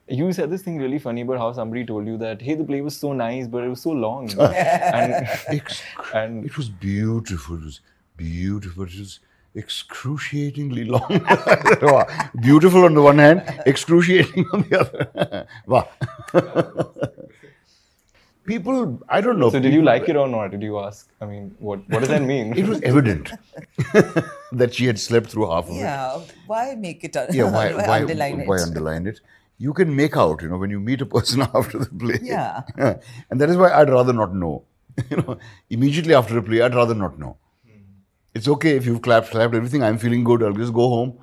You 0.09 0.33
said 0.33 0.51
this 0.51 0.63
thing 0.63 0.79
really 0.79 0.99
funny 0.99 1.21
about 1.21 1.39
how 1.39 1.53
somebody 1.53 1.87
told 1.87 2.09
you 2.09 2.17
that, 2.19 2.43
hey, 2.43 2.55
the 2.57 2.65
play 2.65 2.81
was 2.81 2.97
so 2.97 3.13
nice, 3.13 3.47
but 3.47 3.63
it 3.63 3.69
was 3.69 3.81
so 3.81 3.91
long. 3.93 4.29
and, 4.41 5.29
and 6.13 6.45
It 6.45 6.57
was 6.57 6.69
beautiful. 6.69 7.55
It 7.57 7.65
was 7.67 7.81
beautiful. 8.17 8.83
It 8.83 8.99
was 8.99 9.21
excruciatingly 9.55 10.87
long. 10.87 11.07
Beautiful 12.41 12.85
on 12.85 12.95
the 12.95 13.03
one 13.03 13.19
hand, 13.19 13.43
excruciating 13.65 14.47
on 14.53 14.63
the 14.69 14.81
other. 14.81 15.47
wow. 15.67 15.89
People, 18.45 19.01
I 19.09 19.21
don't 19.21 19.39
know. 19.39 19.51
so, 19.51 19.61
did 19.61 19.73
you 19.73 19.83
like 19.83 20.09
it 20.09 20.17
or 20.17 20.27
not? 20.27 20.51
Did 20.51 20.63
you 20.63 20.79
ask? 20.81 21.09
I 21.21 21.27
mean, 21.27 21.55
what 21.59 21.89
what 21.91 22.01
does 22.01 22.09
that 22.09 22.23
mean? 22.23 22.55
It 22.63 22.67
was 22.67 22.81
evident 22.83 23.31
that 24.61 24.75
she 24.75 24.87
had 24.87 24.99
slept 24.99 25.31
through 25.31 25.51
half 25.51 25.69
of 25.69 25.77
it. 25.77 25.81
yeah 25.81 26.21
why 26.47 26.75
make 26.75 27.05
it 27.05 27.15
Yeah, 27.31 27.51
why, 27.57 27.75
why, 27.75 28.01
underline 28.01 28.47
why 28.47 28.57
it 28.57 28.63
underline 28.63 29.07
it? 29.07 29.21
You 29.59 29.75
can 29.75 29.95
make 29.95 30.17
out, 30.17 30.43
you 30.43 30.49
know, 30.49 30.57
when 30.57 30.71
you 30.71 30.81
meet 30.81 31.03
a 31.03 31.07
person 31.07 31.43
after 31.55 31.79
the 31.79 31.91
play. 32.05 32.19
Yeah. 32.23 32.63
and 33.31 33.41
that 33.41 33.51
is 33.51 33.57
why 33.59 33.71
I'd 33.73 33.91
rather 33.91 34.13
not 34.15 34.35
know. 34.35 34.65
You 35.11 35.19
know, 35.19 35.39
immediately 35.69 36.15
after 36.15 36.39
a 36.39 36.43
play, 36.43 36.63
I'd 36.63 36.75
rather 36.75 36.95
not 36.95 37.19
know. 37.19 37.37
Hmm. 37.67 37.79
It's 38.35 38.49
okay 38.49 38.77
if 38.77 38.87
you've 38.87 39.03
clapped, 39.03 39.31
clapped 39.31 39.55
everything. 39.55 39.83
I'm 39.83 39.99
feeling 39.99 40.25
good. 40.25 40.43
I'll 40.43 40.53
just 40.65 40.73
go 40.73 40.89
home. 40.89 41.19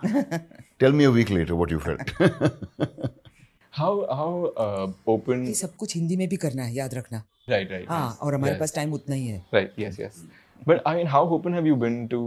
Tell 0.79 0.91
me 0.91 1.03
a 1.05 1.11
week 1.11 1.29
later 1.31 1.55
what 1.55 1.71
you 1.71 1.79
felt. 1.79 3.17
How 3.77 3.91
how 4.19 4.29
uh, 4.65 4.87
open? 5.13 5.45
ये 5.47 5.53
सब 5.53 5.75
कुछ 5.83 5.95
हिंदी 5.95 6.17
में 6.17 6.27
भी 6.29 6.37
करना 6.45 6.63
है 6.63 6.75
याद 6.75 6.93
रखना 6.93 7.23
Right, 7.49 7.69
right. 7.71 7.87
हाँ. 7.89 8.17
और 8.21 8.35
हमारे 8.35 8.53
Yes. 8.53 8.59
पास 8.59 8.75
टाइम 8.75 8.93
उतना 8.93 9.15
ही 9.15 9.27
है 9.27 9.41
Right. 9.53 9.79
Yes. 9.85 9.99
Yes. 10.03 10.21
But 10.69 10.81
I 10.91 10.95
mean, 10.99 11.09
how 11.15 11.23
open 11.37 11.53
have 11.59 11.67
you 11.71 11.75
been 11.85 11.97
to 12.13 12.21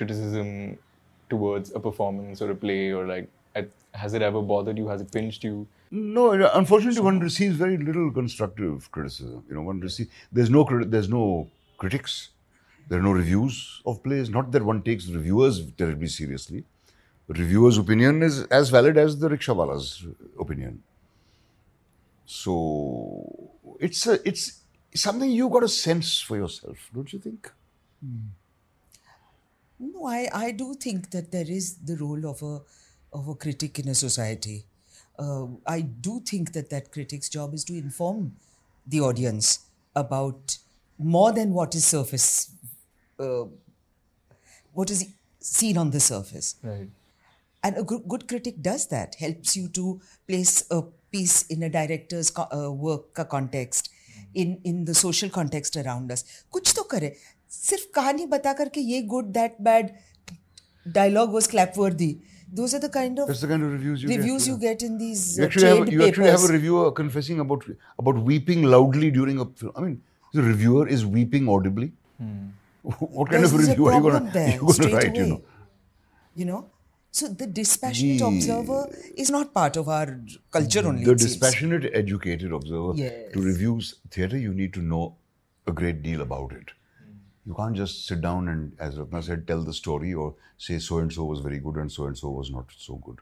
criticism 0.00 0.52
towards 1.34 1.72
a 1.80 1.82
performance 1.88 2.42
or 2.46 2.50
a 2.50 2.60
play 2.66 2.82
or 3.00 3.06
like 3.14 3.32
has 4.04 4.14
it 4.16 4.22
ever 4.22 4.40
bothered 4.48 4.78
you? 4.78 4.86
Has 4.88 5.00
it 5.02 5.10
pinched 5.12 5.44
you? 5.44 5.66
No, 5.90 6.24
unfortunately, 6.32 6.96
so, 6.96 7.04
one 7.04 7.20
receives 7.20 7.56
very 7.60 7.76
little 7.78 8.10
constructive 8.16 8.90
criticism. 8.96 9.44
You 9.48 9.54
know, 9.58 9.62
one 9.68 9.78
receives 9.80 10.10
there's 10.38 10.50
no 10.56 10.64
there's 10.94 11.08
no 11.08 11.22
critics, 11.84 12.16
there 12.88 12.98
are 12.98 13.02
no 13.06 13.12
reviews 13.12 13.60
of 13.92 14.02
plays. 14.02 14.28
Not 14.38 14.50
that 14.56 14.66
one 14.70 14.82
takes 14.88 15.06
reviewers 15.18 15.60
terribly 15.82 16.10
seriously. 16.16 16.64
The 17.28 17.34
reviewer's 17.34 17.78
opinion 17.78 18.22
is 18.22 18.42
as 18.44 18.70
valid 18.70 18.96
as 18.96 19.18
the 19.18 19.28
rickshawala's 19.28 20.06
opinion. 20.38 20.82
So 22.24 23.50
it's 23.80 24.06
a 24.06 24.20
it's 24.28 24.62
something 24.94 25.30
you 25.30 25.48
got 25.48 25.64
a 25.64 25.68
sense 25.68 26.20
for 26.20 26.36
yourself, 26.36 26.90
don't 26.94 27.12
you 27.12 27.18
think? 27.18 27.50
No, 29.78 30.06
I, 30.06 30.28
I 30.32 30.50
do 30.52 30.74
think 30.74 31.10
that 31.10 31.30
there 31.32 31.48
is 31.48 31.74
the 31.74 31.96
role 31.96 32.26
of 32.26 32.42
a 32.42 32.60
of 33.12 33.28
a 33.28 33.34
critic 33.34 33.78
in 33.78 33.88
a 33.88 33.94
society. 33.94 34.64
Uh, 35.18 35.46
I 35.66 35.80
do 35.80 36.20
think 36.20 36.52
that 36.52 36.70
that 36.70 36.92
critic's 36.92 37.28
job 37.28 37.54
is 37.54 37.64
to 37.64 37.74
inform 37.74 38.36
the 38.86 39.00
audience 39.00 39.60
about 39.94 40.58
more 40.98 41.32
than 41.32 41.52
what 41.52 41.74
is 41.74 41.84
surface, 41.84 42.50
uh, 43.18 43.44
what 44.72 44.90
is 44.90 45.08
seen 45.40 45.78
on 45.78 45.90
the 45.90 46.00
surface. 46.00 46.56
Right. 46.62 46.88
And 47.65 47.77
a 47.77 47.83
gr- 47.83 48.03
good 48.07 48.27
critic 48.27 48.61
does 48.61 48.87
that, 48.87 49.15
helps 49.15 49.55
you 49.55 49.67
to 49.69 49.99
place 50.27 50.63
a 50.71 50.81
piece 51.11 51.43
in 51.55 51.63
a 51.63 51.69
director's 51.69 52.31
co- 52.31 52.47
uh, 52.59 52.71
work 52.71 53.13
का 53.19 53.27
context, 53.29 53.89
in, 54.33 54.59
in 54.63 54.85
the 54.85 54.95
social 55.01 55.29
context 55.29 55.77
around 55.83 56.11
us. 56.15 56.23
कुछ 56.51 56.73
तो 56.75 56.83
करे 56.95 57.13
सिर्फ 57.57 57.85
कहानी 57.95 58.25
बता 58.33 58.53
करके 58.61 58.81
ये 58.81 59.01
good, 59.13 59.33
that 59.39 59.61
bad, 59.69 59.93
dialogue 60.99 61.31
was 61.31 61.47
clapworthy. 61.47 62.11
Those 62.59 62.73
are 62.73 62.79
the 62.79 62.89
kind 62.89 63.19
of 63.19 63.27
That's 63.27 63.41
the 63.41 63.47
kind 63.47 63.63
of 63.63 63.71
reviews 63.73 64.01
you 64.03 64.09
reviews 64.09 64.45
get. 64.45 64.51
you 64.51 64.57
get 64.63 64.81
in 64.89 64.97
these 64.97 65.37
You 65.37 65.43
uh, 65.43 65.47
actually, 65.47 65.67
have, 65.67 65.77
trade 65.83 65.93
you 65.93 66.03
actually 66.07 66.27
have 66.31 66.39
a 66.39 66.47
papers. 66.47 66.51
reviewer 66.57 66.91
confessing 66.91 67.39
about 67.45 67.63
about 67.99 68.17
weeping 68.31 68.63
loudly 68.63 69.11
during 69.19 69.39
a 69.39 69.45
film. 69.61 69.71
I 69.75 69.81
mean, 69.81 70.01
the 70.33 70.41
reviewer 70.47 70.87
is 70.87 71.05
weeping 71.05 71.47
audibly. 71.47 71.91
What 72.83 73.29
kind 73.29 73.43
There's- 73.43 73.51
of 73.53 73.57
there's 73.57 73.67
a 73.67 73.71
review 73.71 73.87
are 73.87 73.93
you 73.93 74.01
problem 74.01 74.23
going 74.23 74.33
there, 74.33 74.59
to 74.59 74.73
straight 74.73 74.93
write? 74.99 75.15
You 75.15 75.23
away. 75.23 75.29
know, 75.29 75.41
You 76.41 76.45
know? 76.45 76.59
so 77.18 77.28
the 77.42 77.46
dispassionate 77.58 78.18
The- 78.22 78.26
observer 78.30 78.80
is 79.24 79.30
not 79.34 79.52
part 79.58 79.76
of 79.82 79.88
our 79.98 80.06
culture 80.56 80.82
only. 80.88 81.04
the 81.04 81.12
it 81.12 81.20
seems. 81.20 81.32
dispassionate, 81.36 81.86
educated 82.00 82.52
observer 82.58 82.92
Yes. 83.02 83.32
to 83.36 83.44
reviews 83.50 83.92
theatre, 84.16 84.40
you 84.46 84.52
need 84.62 84.74
to 84.78 84.82
know 84.94 85.04
a 85.72 85.72
great 85.78 86.02
deal 86.08 86.20
about 86.26 86.52
it. 86.58 86.74
You 87.46 87.54
can't 87.60 87.76
just 87.76 88.04
sit 88.10 88.20
down 88.26 88.48
and, 88.54 88.72
as 88.88 88.98
Ratna 88.98 89.22
said, 89.22 89.46
tell 89.52 89.62
the 89.70 89.72
story 89.78 90.12
or 90.24 90.34
say 90.66 90.78
so 90.88 90.98
and 90.98 91.12
so 91.16 91.24
was 91.32 91.40
very 91.48 91.58
good 91.68 91.76
and 91.84 91.90
so 91.96 92.06
and 92.10 92.18
so 92.24 92.30
was 92.40 92.50
not 92.58 92.76
so 92.76 92.96
good. 93.08 93.18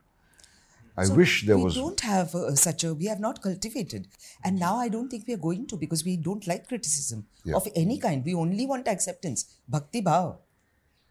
I 0.96 1.04
So 1.10 1.14
wish 1.20 1.32
there 1.46 1.56
we 1.58 1.64
was. 1.64 1.76
We 1.76 1.82
don't 1.82 2.00
have 2.08 2.34
uh, 2.40 2.54
such 2.54 2.84
a 2.88 2.94
we 2.94 3.06
have 3.12 3.20
not 3.22 3.38
cultivated 3.46 4.04
and 4.48 4.60
now 4.64 4.74
i 4.82 4.88
don't 4.94 5.08
think 5.14 5.24
we 5.30 5.34
are 5.36 5.40
going 5.46 5.64
to 5.72 5.78
because 5.80 6.04
we 6.08 6.12
don't 6.26 6.46
like 6.50 6.68
criticism 6.68 7.24
Yeah. 7.50 7.56
of 7.60 7.66
any 7.80 7.96
kind 8.04 8.28
we 8.28 8.34
only 8.42 8.66
want 8.72 8.90
acceptance 8.92 9.42
bhakti 9.76 10.02
bhav 10.08 10.28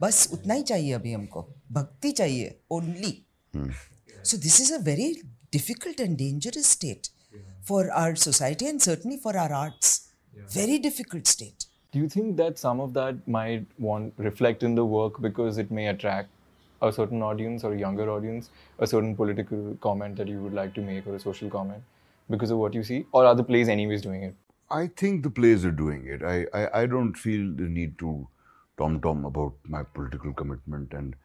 बस 0.01 0.27
उतना 0.33 0.53
ही 0.53 0.63
चाहिए 0.71 0.93
अभी 0.93 1.13
हमको 1.13 1.47
भक्ति 1.71 2.11
चाहिए 2.11 2.55
only 2.71 3.13
so 4.29 4.37
this 4.43 4.59
is 4.63 4.71
a 4.71 4.79
very 4.79 5.09
difficult 5.51 5.99
and 6.03 6.17
dangerous 6.19 6.67
state 6.75 7.09
for 7.69 7.81
our 8.01 8.15
society 8.15 8.67
and 8.71 8.81
certainly 8.85 9.17
for 9.25 9.33
our 9.37 9.53
arts 9.53 9.91
very 10.55 10.79
difficult 10.85 11.27
state 11.35 11.67
Do 11.93 11.99
you 11.99 12.09
think 12.09 12.37
that 12.37 12.57
some 12.57 12.79
of 12.79 12.93
that 12.93 13.27
might 13.27 13.65
want 13.77 14.13
reflect 14.17 14.63
in 14.63 14.73
the 14.73 14.83
work 14.83 15.21
because 15.21 15.59
it 15.59 15.69
may 15.69 15.89
attract 15.89 16.29
a 16.81 16.91
certain 16.91 17.21
audience 17.21 17.63
or 17.63 17.73
a 17.73 17.77
younger 17.77 18.09
audience, 18.09 18.49
a 18.79 18.87
certain 18.87 19.15
political 19.15 19.77
comment 19.79 20.15
that 20.15 20.27
you 20.27 20.39
would 20.41 20.53
like 20.53 20.73
to 20.73 20.81
make 20.81 21.05
or 21.05 21.15
a 21.15 21.19
social 21.19 21.49
comment 21.49 21.83
because 22.31 22.49
of 22.49 22.57
what 22.57 22.73
you 22.73 22.83
see, 22.83 23.05
or 23.11 23.25
are 23.25 23.35
the 23.35 23.43
plays 23.43 23.69
anyways 23.69 24.01
doing 24.01 24.23
it? 24.23 24.33
I 24.71 24.87
think 24.87 25.21
the 25.21 25.29
plays 25.29 25.63
are 25.65 25.71
doing 25.71 26.07
it. 26.07 26.23
I, 26.23 26.47
I, 26.61 26.81
I 26.81 26.85
don't 26.87 27.13
feel 27.13 27.53
the 27.61 27.69
need 27.69 27.99
to 27.99 28.27
tom 28.77 28.99
tom 29.01 29.25
about 29.25 29.53
my 29.75 29.83
political 29.83 30.33
commitment 30.33 30.93
and 30.93 31.15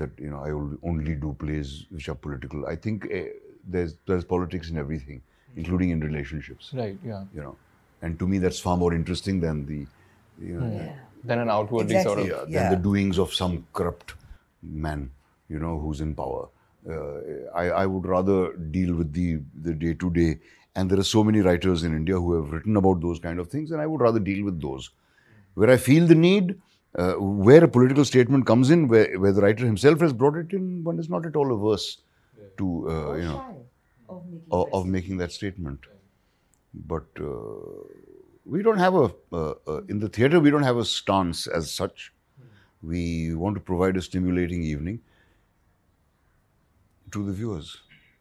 that 0.00 0.10
you 0.18 0.30
know 0.30 0.40
I 0.48 0.52
will 0.52 0.76
only 0.82 1.14
do 1.14 1.34
plays 1.38 1.86
which 1.90 2.08
are 2.08 2.14
political. 2.14 2.66
I 2.66 2.76
think 2.76 3.06
eh, 3.10 3.26
there's 3.66 3.96
there's 4.06 4.24
politics 4.24 4.70
in 4.70 4.76
everything, 4.78 5.22
including 5.56 5.90
in 5.90 6.00
relationships. 6.00 6.70
Right. 6.74 6.96
Yeah. 7.04 7.24
You 7.34 7.42
know, 7.42 7.56
and 8.02 8.18
to 8.18 8.26
me 8.28 8.38
that's 8.38 8.60
far 8.60 8.76
more 8.76 8.94
interesting 8.94 9.40
than 9.40 9.66
the 9.66 9.86
you 10.50 10.60
know 10.60 10.92
Then 11.30 11.38
an 11.40 11.50
outwardly 11.50 12.02
sort 12.02 12.18
of 12.20 12.26
Exactly. 12.26 12.52
yeah, 12.52 12.60
than 12.60 12.70
Yeah. 12.70 12.74
the 12.76 12.82
doings 12.84 13.18
of 13.18 13.32
some 13.38 13.56
corrupt 13.78 14.14
man, 14.62 15.10
you 15.48 15.58
know, 15.58 15.72
who's 15.78 16.00
in 16.00 16.14
power. 16.20 16.46
Uh, 16.88 17.18
I, 17.62 17.64
I 17.82 17.86
would 17.86 18.06
rather 18.06 18.36
deal 18.76 18.94
with 19.00 19.12
the 19.12 19.26
the 19.66 19.74
day 19.82 19.92
to 20.04 20.10
day, 20.10 20.30
and 20.74 20.90
there 20.90 20.98
are 21.02 21.08
so 21.10 21.24
many 21.30 21.42
writers 21.48 21.82
in 21.88 21.94
India 21.98 22.14
who 22.26 22.32
have 22.38 22.52
written 22.56 22.76
about 22.82 23.02
those 23.02 23.20
kind 23.26 23.38
of 23.44 23.50
things, 23.56 23.70
and 23.70 23.82
I 23.82 23.86
would 23.86 24.00
rather 24.06 24.22
deal 24.30 24.44
with 24.46 24.60
those. 24.62 24.88
Where 25.54 25.70
I 25.74 25.76
feel 25.88 26.06
the 26.06 26.18
need, 26.22 26.54
uh, 26.96 27.14
where 27.14 27.64
a 27.64 27.68
political 27.68 28.04
statement 28.04 28.46
comes 28.46 28.70
in, 28.70 28.88
where, 28.88 29.18
where 29.18 29.32
the 29.32 29.40
writer 29.40 29.64
himself 29.64 30.00
has 30.00 30.12
brought 30.12 30.36
it 30.36 30.52
in, 30.52 30.82
one 30.84 30.98
is 30.98 31.08
not 31.08 31.26
at 31.26 31.36
all 31.36 31.52
averse 31.52 31.98
to 32.58 32.90
uh, 32.90 33.14
you 33.14 33.24
know 33.24 33.66
of, 34.50 34.68
of 34.72 34.86
making 34.86 35.18
that 35.18 35.32
statement. 35.32 35.80
But 36.74 37.06
uh, 37.20 37.26
we 38.44 38.62
don't 38.62 38.78
have 38.78 38.94
a 38.94 39.12
uh, 39.32 39.54
uh, 39.66 39.80
in 39.88 39.98
the 39.98 40.08
theatre. 40.08 40.40
We 40.40 40.50
don't 40.50 40.62
have 40.62 40.76
a 40.76 40.84
stance 40.84 41.46
as 41.46 41.72
such. 41.72 42.12
We 42.82 43.34
want 43.34 43.54
to 43.56 43.60
provide 43.60 43.96
a 43.96 44.02
stimulating 44.02 44.62
evening 44.62 45.00
to 47.12 47.24
the 47.26 47.32
viewers. 47.32 47.78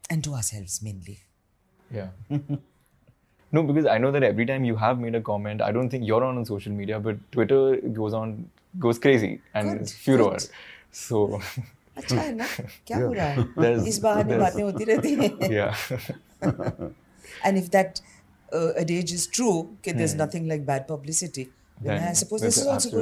and 0.10 0.23
to 0.25 0.34
ourselves 0.34 0.82
mainly 0.86 1.15
Yeah. 1.95 2.08
no, 3.51 3.63
because 3.63 3.86
I 3.86 3.97
know 3.97 4.12
that 4.12 4.23
every 4.23 4.45
time 4.45 4.65
you 4.69 4.75
have 4.75 4.99
made 4.99 5.15
a 5.15 5.21
comment, 5.21 5.62
I 5.62 5.71
don't 5.71 5.89
think 5.89 6.05
you're 6.05 6.23
on, 6.23 6.38
on 6.38 6.45
social 6.45 6.71
media, 6.71 6.99
but 6.99 7.19
Twitter 7.32 7.77
goes 7.99 8.13
on, 8.13 8.49
goes 8.84 8.98
crazy 9.06 9.30
and 9.54 9.70
Good, 9.70 9.80
it's 9.82 9.92
furor. 10.06 10.30
good. 10.30 10.46
So, 11.02 11.20
अच्छा 11.96 12.16
है 12.20 12.34
ना 12.37 12.46
क्या 12.87 12.98
बुरा 13.06 13.24
है 13.24 13.44
There's- 13.58 13.87
इस 13.88 13.98
बहाने 14.04 14.24
there's- 14.30 14.40
बातें 14.40 14.62
होती 14.62 14.84
रहती 14.84 15.14
हैं 15.14 15.30
yeah. 15.56 15.74
And 17.48 17.58
if 17.58 17.70
that 17.74 18.00
uh, 18.52 18.72
adage 18.82 19.12
is 19.18 19.26
true, 19.37 19.54
okay, 19.78 19.92
there's 20.00 20.14
nothing 20.14 20.48
like 20.48 20.64
bad 20.66 20.87
publicity, 20.88 21.44
then, 21.80 22.02
I 22.08 22.12
suppose 22.22 22.42
this 22.46 22.58
that's 22.64 22.87
is 22.87 22.92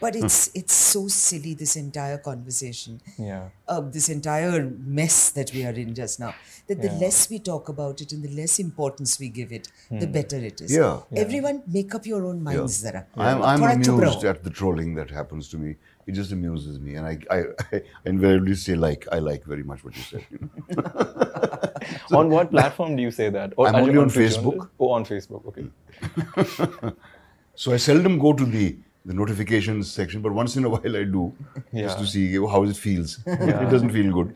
But 0.00 0.14
hmm. 0.14 0.24
it's 0.24 0.50
it's 0.54 0.74
so 0.74 1.08
silly 1.08 1.54
this 1.54 1.76
entire 1.76 2.18
conversation. 2.18 3.00
Yeah. 3.18 3.48
Uh, 3.66 3.80
this 3.80 4.08
entire 4.08 4.64
mess 4.64 5.30
that 5.30 5.52
we 5.52 5.64
are 5.64 5.72
in 5.72 5.94
just 5.94 6.20
now. 6.20 6.34
That 6.68 6.78
yeah. 6.78 6.88
the 6.88 6.94
less 7.00 7.28
we 7.30 7.38
talk 7.38 7.68
about 7.68 8.00
it 8.00 8.12
and 8.12 8.22
the 8.22 8.28
less 8.28 8.58
importance 8.58 9.18
we 9.18 9.28
give 9.28 9.52
it, 9.52 9.68
the 9.90 10.06
hmm. 10.06 10.12
better 10.12 10.36
it 10.36 10.60
is. 10.60 10.74
Yeah. 10.74 11.00
yeah. 11.10 11.20
Everyone, 11.20 11.62
make 11.66 11.94
up 11.94 12.06
your 12.06 12.24
own 12.26 12.42
minds, 12.42 12.82
yeah. 12.84 12.90
Zara. 12.90 13.06
I'm, 13.16 13.42
I'm 13.42 13.62
amused 13.62 14.24
at 14.24 14.44
the 14.44 14.50
trolling 14.50 14.94
that 14.94 15.10
happens 15.10 15.48
to 15.50 15.58
me. 15.58 15.76
It 16.06 16.12
just 16.12 16.32
amuses 16.32 16.78
me, 16.80 16.94
and 16.94 17.06
I, 17.06 17.18
I, 17.30 17.38
I 17.72 17.82
invariably 18.06 18.54
say 18.54 18.74
like 18.74 19.06
I 19.12 19.18
like 19.18 19.44
very 19.44 19.62
much 19.62 19.84
what 19.84 19.94
you 19.94 20.02
said. 20.02 20.24
So, 22.08 22.18
on 22.18 22.30
what 22.30 22.50
platform 22.50 22.96
do 22.96 23.02
you 23.02 23.10
say 23.10 23.28
that? 23.30 23.52
Or 23.56 23.68
I'm 23.68 23.74
only 23.74 23.96
on, 23.96 24.04
on 24.04 24.10
Facebook. 24.10 24.70
Oh, 24.80 24.90
on 24.90 25.04
Facebook. 25.04 25.44
Okay. 25.48 25.66
so 27.54 27.72
I 27.72 27.76
seldom 27.76 28.18
go 28.18 28.32
to 28.32 28.44
the 28.44 28.76
the 29.08 29.14
notifications 29.14 29.90
section, 29.90 30.20
but 30.24 30.32
once 30.38 30.54
in 30.60 30.64
a 30.68 30.70
while 30.74 30.96
I 31.02 31.04
do, 31.16 31.22
Yeah. 31.72 31.82
just 31.84 31.98
to 32.00 32.06
see 32.06 32.24
how 32.54 32.62
it 32.64 32.76
feels. 32.76 33.18
it 33.26 33.70
doesn't 33.74 33.90
feel 33.98 34.12
good, 34.18 34.34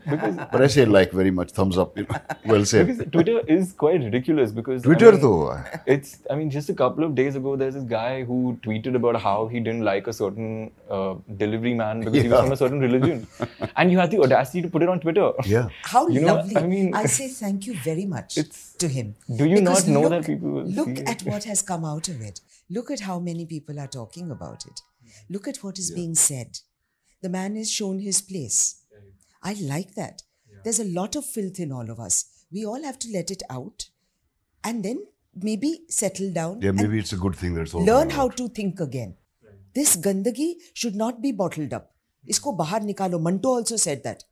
but 0.53 0.63
I 0.67 0.69
say 0.75 0.85
like 0.87 1.13
very 1.21 1.31
much, 1.39 1.51
thumbs 1.59 1.79
up. 1.85 1.97
You 1.99 2.07
know? 2.11 2.19
Well 2.53 2.65
said. 2.71 2.87
Because 2.89 3.11
Twitter 3.17 3.41
is 3.57 3.73
quite 3.83 4.01
ridiculous 4.07 4.51
because 4.61 4.83
I 4.83 4.87
Twitter 4.87 5.13
mean, 5.13 5.21
though, 5.21 5.61
It's, 5.87 6.11
I 6.31 6.35
mean, 6.39 6.51
just 6.57 6.71
a 6.75 6.75
couple 6.83 7.05
of 7.09 7.15
days 7.21 7.37
ago, 7.41 7.55
there's 7.57 7.75
this 7.75 7.85
guy 7.85 8.25
who 8.31 8.39
tweeted 8.67 8.97
about 9.01 9.21
how 9.27 9.37
he 9.53 9.61
didn't 9.61 9.85
like 9.91 10.07
a 10.07 10.13
certain 10.23 10.71
uh, 10.91 11.15
delivery 11.45 11.75
man 11.83 12.01
because 12.01 12.15
he 12.23 12.29
was 12.29 12.41
from 12.41 12.53
a 12.53 12.57
certain 12.65 12.81
religion. 12.81 13.27
and 13.77 13.93
you 13.93 13.99
had 13.99 14.11
the 14.11 14.21
audacity 14.29 14.63
to 14.63 14.69
put 14.77 14.83
it 14.83 14.89
on 14.97 15.01
Twitter. 15.01 15.31
yeah. 15.45 15.69
How 15.83 16.03
You 16.09 16.23
know, 16.23 16.35
lovely. 16.37 16.57
I 16.57 16.67
mean- 16.75 16.95
I 16.95 17.05
say 17.07 17.29
thank 17.29 17.67
you 17.67 17.75
very 17.91 18.07
much 18.17 18.39
It's- 18.39 18.75
to 18.83 18.89
him. 18.89 19.15
Do 19.37 19.45
you 19.45 19.59
Because 19.61 19.87
not 19.87 19.93
know 19.95 20.01
look, 20.03 20.11
that 20.17 20.27
people 20.27 20.63
Look 20.81 20.97
see 20.99 21.05
at 21.15 21.23
what 21.23 21.45
has 21.53 21.63
come 21.63 21.85
out 21.85 22.09
of 22.09 22.21
it. 22.31 22.41
Look 22.72 22.92
at 22.92 23.02
how 23.02 23.20
many 23.20 23.46
people 23.46 23.80
are 23.80 23.88
talking 23.88 24.32
about 24.32 24.66
it. 24.66 24.82
Look 25.30 25.48
at 25.48 25.58
what 25.64 25.80
is 25.80 25.92
being 25.92 26.16
said. 26.16 26.60
The 27.22 27.30
man 27.30 27.58
is 27.58 27.72
shown 27.72 28.00
his 28.00 28.22
place. 28.22 28.84
I 29.44 29.54
like 29.60 29.94
that. 29.96 30.24
There's 30.64 30.80
a 30.80 30.86
lot 30.86 31.16
of 31.16 31.26
filth 31.26 31.60
in 31.60 31.72
all 31.72 31.90
of 31.90 32.00
us. 32.00 32.26
We 32.52 32.66
all 32.66 32.84
have 32.84 33.00
to 33.00 33.12
let 33.14 33.32
it 33.32 33.44
out 33.50 33.90
and 34.64 34.84
then 34.84 35.06
maybe 35.34 35.82
settle 35.90 36.32
down 36.34 36.62
Yeah, 36.62 36.70
and 36.70 36.82
maybe 36.82 37.00
it's 37.00 37.14
a 37.14 37.18
good 37.18 37.36
thing 37.36 37.54
that 37.56 37.62
it's 37.62 37.74
all 37.74 37.86
learn 37.86 38.10
come 38.10 38.18
how 38.18 38.26
out. 38.26 38.38
to 38.38 38.48
think 38.50 38.80
again. 38.80 39.16
This 39.74 39.96
gandagi 39.96 40.56
should 40.74 40.96
not 40.96 41.22
be 41.22 41.32
bottled 41.32 41.74
up. 41.74 41.94
इसको 42.30 42.52
बाहर 42.58 42.84
निकालो. 42.84 43.20
Manto 43.22 43.50
also 43.50 43.78
said 43.78 44.04
that. 44.04 44.24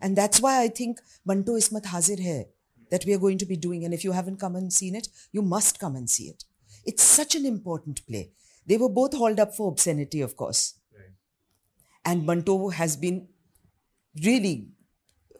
And 0.00 0.16
that's 0.16 0.40
why 0.40 0.62
I 0.62 0.68
think 0.68 1.00
Manto 1.26 1.56
Ismat 1.56 1.86
Hazir 1.86 2.22
hai 2.22 2.46
that 2.90 3.04
we 3.06 3.14
are 3.14 3.18
going 3.18 3.38
to 3.38 3.46
be 3.46 3.56
doing. 3.56 3.84
And 3.84 3.94
if 3.94 4.04
you 4.04 4.12
haven't 4.12 4.38
come 4.38 4.56
and 4.56 4.72
seen 4.72 4.94
it, 4.94 5.08
you 5.32 5.42
must 5.42 5.80
come 5.80 5.96
and 5.96 6.08
see 6.08 6.24
it. 6.24 6.44
It's 6.89 7.03
such 7.03 7.35
an 7.35 7.45
important 7.45 8.05
play. 8.07 8.31
They 8.65 8.77
were 8.77 8.89
both 8.89 9.13
hauled 9.13 9.39
up 9.39 9.55
for 9.55 9.67
obscenity, 9.71 10.21
of 10.21 10.35
course. 10.35 10.61
And 12.03 12.25
Manto 12.25 12.69
has 12.69 12.95
been 12.97 13.27
really, 14.23 14.69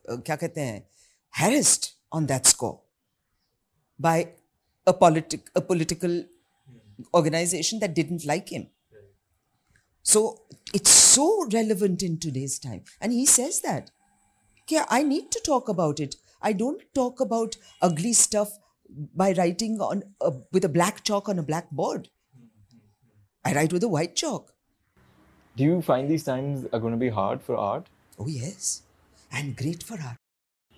uh, 0.08 0.18
harassed 1.32 1.94
on 2.12 2.28
that 2.28 2.46
score 2.46 2.82
by 3.98 4.34
a, 4.86 4.94
politi- 4.94 5.42
a 5.56 5.62
political 5.62 6.12
hmm. 6.12 7.04
organization 7.16 7.80
that 7.80 7.96
didn't 7.96 8.26
like 8.26 8.50
him. 8.50 8.68
So 10.04 10.44
it's 10.74 10.92
so 10.92 11.48
relevant 11.52 12.04
in 12.04 12.20
today's 12.20 12.60
time. 12.60 12.84
And 13.02 13.12
he 13.12 13.26
says 13.26 13.62
that. 13.62 13.90
Yeah, 14.68 14.86
I 14.90 15.02
need 15.02 15.32
to 15.32 15.42
talk 15.44 15.68
about 15.68 16.00
it. 16.00 16.16
I 16.44 16.54
don't 16.54 16.84
talk 16.94 17.20
about 17.20 17.58
ugly 17.82 18.14
stuff 18.14 18.60
by 19.16 19.34
writing 19.34 19.80
on 19.80 20.04
a, 20.22 20.34
with 20.52 20.66
a 20.66 20.70
black 20.70 21.04
chalk 21.04 21.30
on 21.30 21.40
a 21.40 21.44
black 21.44 21.70
board. 21.72 22.10
I 23.46 23.54
write 23.54 23.72
with 23.72 23.84
a 23.84 23.88
white 23.88 24.16
chalk. 24.16 24.54
Do 25.56 25.64
you 25.64 25.82
find 25.82 26.10
these 26.10 26.24
times 26.24 26.66
are 26.74 26.80
going 26.80 26.94
to 26.94 26.98
be 26.98 27.10
hard 27.10 27.42
for 27.42 27.56
art? 27.56 27.88
Oh 28.18 28.28
yes, 28.28 28.84
and 29.32 29.56
great 29.56 29.84
for 29.84 29.94
art. 29.94 30.18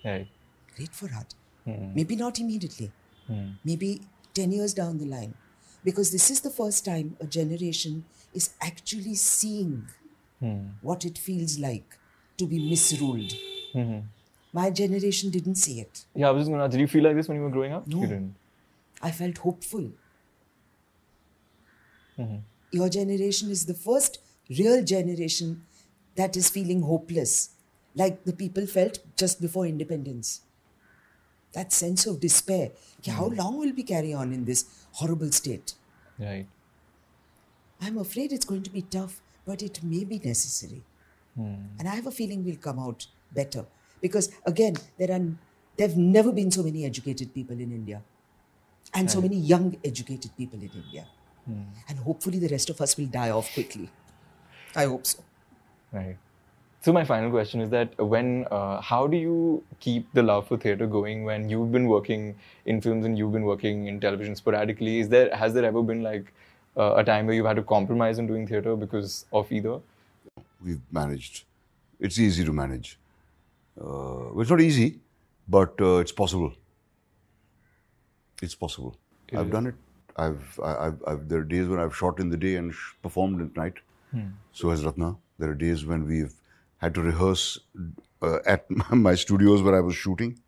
Right. 0.04 0.28
Great 0.76 0.94
for 0.94 1.08
art. 1.14 1.34
Hmm. 1.64 1.94
Maybe 1.94 2.16
not 2.16 2.38
immediately. 2.38 2.90
Hmm. 3.26 3.50
Maybe 3.64 4.02
ten 4.34 4.52
years 4.52 4.74
down 4.74 4.98
the 4.98 5.06
line, 5.06 5.34
because 5.84 6.10
this 6.10 6.30
is 6.30 6.40
the 6.40 6.50
first 6.50 6.84
time 6.84 7.16
a 7.20 7.26
generation 7.26 8.04
is 8.34 8.50
actually 8.60 9.14
seeing 9.14 9.86
hmm. 10.40 10.66
what 10.80 11.04
it 11.04 11.18
feels 11.18 11.58
like 11.58 11.98
to 12.38 12.46
be 12.46 12.58
misruled. 12.58 13.32
My 14.52 14.70
generation 14.70 15.30
didn't 15.30 15.54
see 15.56 15.80
it. 15.80 16.04
Yeah, 16.14 16.28
I 16.28 16.30
was 16.30 16.42
just 16.42 16.50
going 16.50 16.58
to 16.58 16.64
ask, 16.64 16.72
did 16.72 16.80
you 16.80 16.86
feel 16.86 17.04
like 17.04 17.16
this 17.16 17.28
when 17.28 17.38
you 17.38 17.42
were 17.42 17.50
growing 17.50 17.72
up? 17.72 17.86
No. 17.86 18.00
You 18.02 18.06
didn't. 18.06 18.34
I 19.02 19.10
felt 19.10 19.38
hopeful. 19.38 19.90
Mm-hmm. 22.18 22.36
Your 22.70 22.88
generation 22.88 23.50
is 23.50 23.66
the 23.66 23.74
first 23.74 24.18
real 24.50 24.84
generation 24.84 25.62
that 26.16 26.36
is 26.36 26.50
feeling 26.50 26.82
hopeless, 26.82 27.50
like 27.94 28.24
the 28.24 28.32
people 28.32 28.66
felt 28.66 28.98
just 29.16 29.40
before 29.40 29.66
independence. 29.66 30.42
That 31.54 31.72
sense 31.72 32.06
of 32.06 32.20
despair. 32.20 32.70
कि 33.02 33.10
How 33.12 33.24
mm-hmm. 33.24 33.38
long 33.38 33.58
will 33.58 33.72
we 33.72 33.82
carry 33.82 34.14
on 34.14 34.32
in 34.32 34.44
this 34.44 34.64
horrible 34.92 35.32
state? 35.32 35.74
Right. 36.18 36.46
I'm 37.80 37.98
afraid 37.98 38.32
it's 38.32 38.44
going 38.44 38.62
to 38.62 38.70
be 38.70 38.82
tough, 38.82 39.20
but 39.44 39.62
it 39.62 39.82
may 39.82 40.04
be 40.04 40.18
necessary. 40.18 40.82
Hmm. 41.34 41.54
And 41.78 41.88
I 41.88 41.94
have 41.96 42.06
a 42.06 42.10
feeling 42.10 42.44
we'll 42.44 42.56
come 42.56 42.78
out 42.78 43.06
better. 43.34 43.64
Because 44.02 44.30
again, 44.44 44.74
there 44.98 45.10
are 45.10 45.22
there 45.76 45.88
have 45.88 45.96
never 45.96 46.32
been 46.32 46.50
so 46.50 46.62
many 46.62 46.84
educated 46.84 47.32
people 47.32 47.58
in 47.58 47.72
India. 47.72 48.02
And 48.94 49.10
so 49.10 49.22
many 49.22 49.36
young 49.36 49.76
educated 49.82 50.36
people 50.36 50.60
in 50.60 50.70
India. 50.74 51.06
And 51.88 51.98
hopefully 51.98 52.38
the 52.38 52.48
rest 52.48 52.68
of 52.68 52.80
us 52.80 52.96
will 52.96 53.06
die 53.06 53.30
off 53.30 53.52
quickly. 53.54 53.88
I 54.76 54.84
hope 54.84 55.06
so. 55.06 55.24
Right. 55.92 56.16
So 56.80 56.92
my 56.92 57.04
final 57.04 57.30
question 57.30 57.60
is 57.60 57.70
that 57.70 57.96
when, 57.98 58.46
uh, 58.50 58.80
how 58.80 59.06
do 59.06 59.16
you 59.16 59.62
keep 59.78 60.12
the 60.14 60.22
love 60.22 60.48
for 60.48 60.56
theatre 60.56 60.86
going 60.86 61.24
when 61.24 61.48
you've 61.48 61.70
been 61.70 61.86
working 61.86 62.34
in 62.66 62.80
films 62.80 63.06
and 63.06 63.16
you've 63.16 63.32
been 63.32 63.44
working 63.44 63.86
in 63.86 64.00
television 64.00 64.34
sporadically? 64.34 64.98
Is 65.00 65.08
there 65.08 65.34
has 65.34 65.54
there 65.54 65.64
ever 65.64 65.82
been 65.82 66.02
like 66.02 66.32
uh, 66.76 66.94
a 66.96 67.04
time 67.04 67.26
where 67.26 67.36
you've 67.36 67.46
had 67.46 67.56
to 67.56 67.62
compromise 67.62 68.18
on 68.18 68.26
doing 68.26 68.48
theatre 68.48 68.74
because 68.74 69.26
of 69.32 69.52
either? 69.52 69.78
We've 70.64 70.80
managed. 70.90 71.44
It's 72.00 72.18
easy 72.18 72.44
to 72.44 72.52
manage. 72.52 72.98
Uh, 73.80 74.30
well, 74.32 74.40
it's 74.40 74.50
not 74.50 74.60
easy, 74.60 75.00
but 75.48 75.74
uh, 75.80 75.96
it's 75.96 76.12
possible. 76.12 76.52
It's 78.42 78.54
possible. 78.54 78.96
I've 79.32 79.50
done 79.50 79.66
it. 79.66 79.74
I've, 80.16 80.60
I- 80.62 80.86
I've, 80.86 81.02
I've, 81.06 81.28
there 81.28 81.38
are 81.40 81.44
days 81.44 81.68
when 81.68 81.80
I've 81.80 81.96
shot 81.96 82.20
in 82.20 82.28
the 82.28 82.36
day 82.36 82.56
and 82.56 82.72
sh- 82.74 82.92
performed 83.02 83.40
at 83.40 83.56
night. 83.56 83.74
So 84.52 84.68
has 84.70 84.84
Ratna. 84.84 85.16
There 85.38 85.50
are 85.50 85.54
days 85.54 85.86
when 85.86 86.06
we've 86.06 86.34
had 86.78 86.94
to 86.96 87.00
rehearse 87.00 87.58
uh, 88.20 88.38
at 88.44 88.70
my 88.90 89.14
studios 89.14 89.62
where 89.62 89.74
I 89.76 89.80
was 89.80 89.94
shooting. 89.94 90.38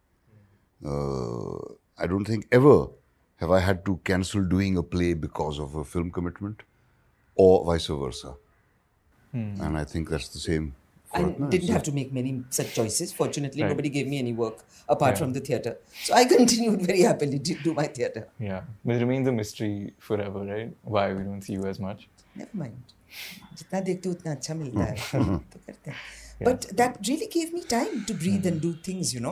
Uh, 0.84 1.56
I 1.96 2.06
don't 2.06 2.24
think 2.26 2.46
ever 2.52 2.88
have 3.36 3.50
I 3.50 3.60
had 3.60 3.84
to 3.86 3.98
cancel 4.04 4.44
doing 4.44 4.76
a 4.76 4.82
play 4.82 5.14
because 5.14 5.58
of 5.58 5.74
a 5.76 5.84
film 5.84 6.10
commitment, 6.10 6.62
or 7.34 7.64
vice 7.64 7.86
versa. 7.86 8.34
And 9.32 9.78
I 9.78 9.84
think 9.84 10.10
that's 10.10 10.28
the 10.28 10.38
same. 10.38 10.74
For 11.13 11.17
I 11.17 11.21
Ratna. 11.23 11.47
didn't 11.49 11.63
It's 11.63 11.73
have 11.73 11.83
to 11.83 11.91
make 11.91 12.11
many 12.13 12.31
such 12.57 12.73
choices. 12.75 13.11
Fortunately, 13.19 13.61
Right. 13.63 13.69
nobody 13.69 13.89
gave 13.89 14.07
me 14.07 14.19
any 14.19 14.33
work 14.41 14.59
apart 14.95 15.17
from 15.17 15.33
the 15.33 15.39
theatre. 15.47 15.75
So 16.03 16.13
I 16.13 16.25
continued 16.25 16.81
very 16.89 17.01
happily 17.01 17.39
to 17.49 17.55
do 17.63 17.73
my 17.73 17.87
theatre. 17.87 18.27
Yeah, 18.39 18.61
but 18.85 18.95
it 18.97 18.99
remains 19.05 19.27
a 19.27 19.31
mystery 19.31 19.93
forever, 20.09 20.43
right? 20.51 20.75
Why 20.83 21.07
we 21.13 21.23
don't 21.23 21.41
see 21.41 21.53
you 21.53 21.65
as 21.73 21.79
much. 21.87 22.07
Never 22.35 22.57
mind. 22.63 22.95
जितना 23.59 23.79
देखते 23.85 24.09
हो 24.09 24.13
उतना 24.15 24.31
अच्छा 24.31 24.53
मिलता 24.55 24.83
है 24.89 24.95
तो 25.53 25.59
करते 25.67 25.91
हैं 25.91 26.45
but 26.47 26.65
that 26.81 26.99
really 27.09 27.27
gave 27.35 27.53
me 27.55 27.61
time 27.71 27.95
to 28.09 28.15
breathe 28.23 28.45
and 28.51 28.61
do 28.65 28.69
things 28.87 29.13
you 29.15 29.21
know 29.23 29.31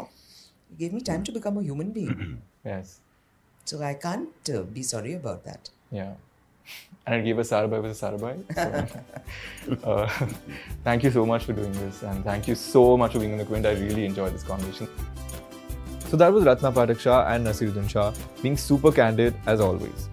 it 0.72 0.80
gave 0.80 0.96
me 0.98 1.02
time 1.10 1.22
to 1.28 1.36
become 1.36 1.60
a 1.62 1.64
human 1.68 1.92
being 1.98 2.24
Yes. 2.70 2.96
so 3.72 3.82
I 3.90 3.94
can't 4.06 4.50
uh, 4.56 4.64
be 4.80 4.86
sorry 4.94 5.14
about 5.20 5.46
that 5.50 5.70
Yeah. 6.00 6.16
and 7.07 7.15
it 7.15 7.25
gave 7.25 7.39
us 7.39 7.51
Sarabhai 7.51 7.83
was 7.83 8.03
a 8.03 8.07
Sarabhai. 8.07 8.95
So, 9.67 9.91
uh, 9.91 10.29
thank 10.85 11.03
you 11.03 11.11
so 11.11 11.27
much 11.27 11.45
for 11.45 11.53
doing 11.53 11.73
this, 11.73 12.03
and 12.03 12.25
thank 12.25 12.47
you 12.47 12.55
so 12.55 12.97
much 12.97 13.13
for 13.13 13.19
being 13.19 13.33
on 13.33 13.39
the 13.39 13.45
Quint. 13.45 13.67
I 13.67 13.73
really 13.73 14.05
enjoyed 14.05 14.35
this 14.35 14.43
conversation. 14.43 14.89
So 16.09 16.17
that 16.19 16.33
was 16.33 16.45
Ratna 16.45 16.71
Pathak 16.71 17.01
Shah 17.01 17.27
and 17.27 17.47
Naseeruddin 17.47 17.89
Shah 17.89 18.13
being 18.43 18.57
super 18.57 18.93
candid 18.93 19.35
as 19.47 19.61
always. 19.61 20.11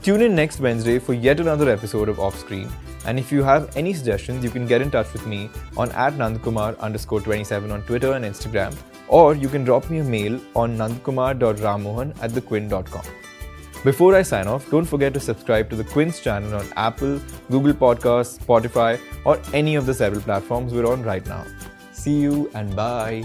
Tune 0.00 0.22
in 0.22 0.36
next 0.36 0.60
Wednesday 0.60 1.00
for 1.00 1.14
yet 1.14 1.40
another 1.40 1.68
episode 1.68 2.08
of 2.08 2.20
Off 2.20 2.38
Screen. 2.38 2.70
And 3.06 3.18
if 3.18 3.32
you 3.32 3.42
have 3.42 3.76
any 3.76 3.92
suggestions, 3.92 4.44
you 4.44 4.50
can 4.50 4.66
get 4.66 4.80
in 4.80 4.90
touch 4.90 5.12
with 5.12 5.26
me 5.26 5.50
on 5.76 5.90
at 5.92 6.12
nandkumar 6.12 6.78
underscore 6.78 7.20
27 7.20 7.72
on 7.72 7.82
Twitter 7.82 8.12
and 8.12 8.24
Instagram, 8.24 8.72
or 9.08 9.34
you 9.34 9.48
can 9.48 9.64
drop 9.64 9.90
me 9.90 9.98
a 9.98 10.04
mail 10.04 10.40
on 10.54 10.76
nandkumar.ramohan 10.76 12.16
at 12.22 12.30
thequint.com. 12.30 13.25
Before 13.84 14.14
I 14.16 14.22
sign 14.22 14.48
off, 14.48 14.68
don't 14.70 14.84
forget 14.84 15.14
to 15.14 15.20
subscribe 15.20 15.70
to 15.70 15.76
the 15.76 15.84
Quint's 15.84 16.20
channel 16.20 16.54
on 16.54 16.66
Apple, 16.76 17.20
Google 17.50 17.72
Podcasts, 17.72 18.38
Spotify, 18.38 18.98
or 19.24 19.40
any 19.52 19.76
of 19.76 19.86
the 19.86 19.94
several 19.94 20.22
platforms 20.22 20.72
we're 20.72 20.90
on 20.90 21.02
right 21.02 21.24
now. 21.26 21.44
See 21.92 22.18
you 22.18 22.50
and 22.54 22.74
bye. 22.74 23.24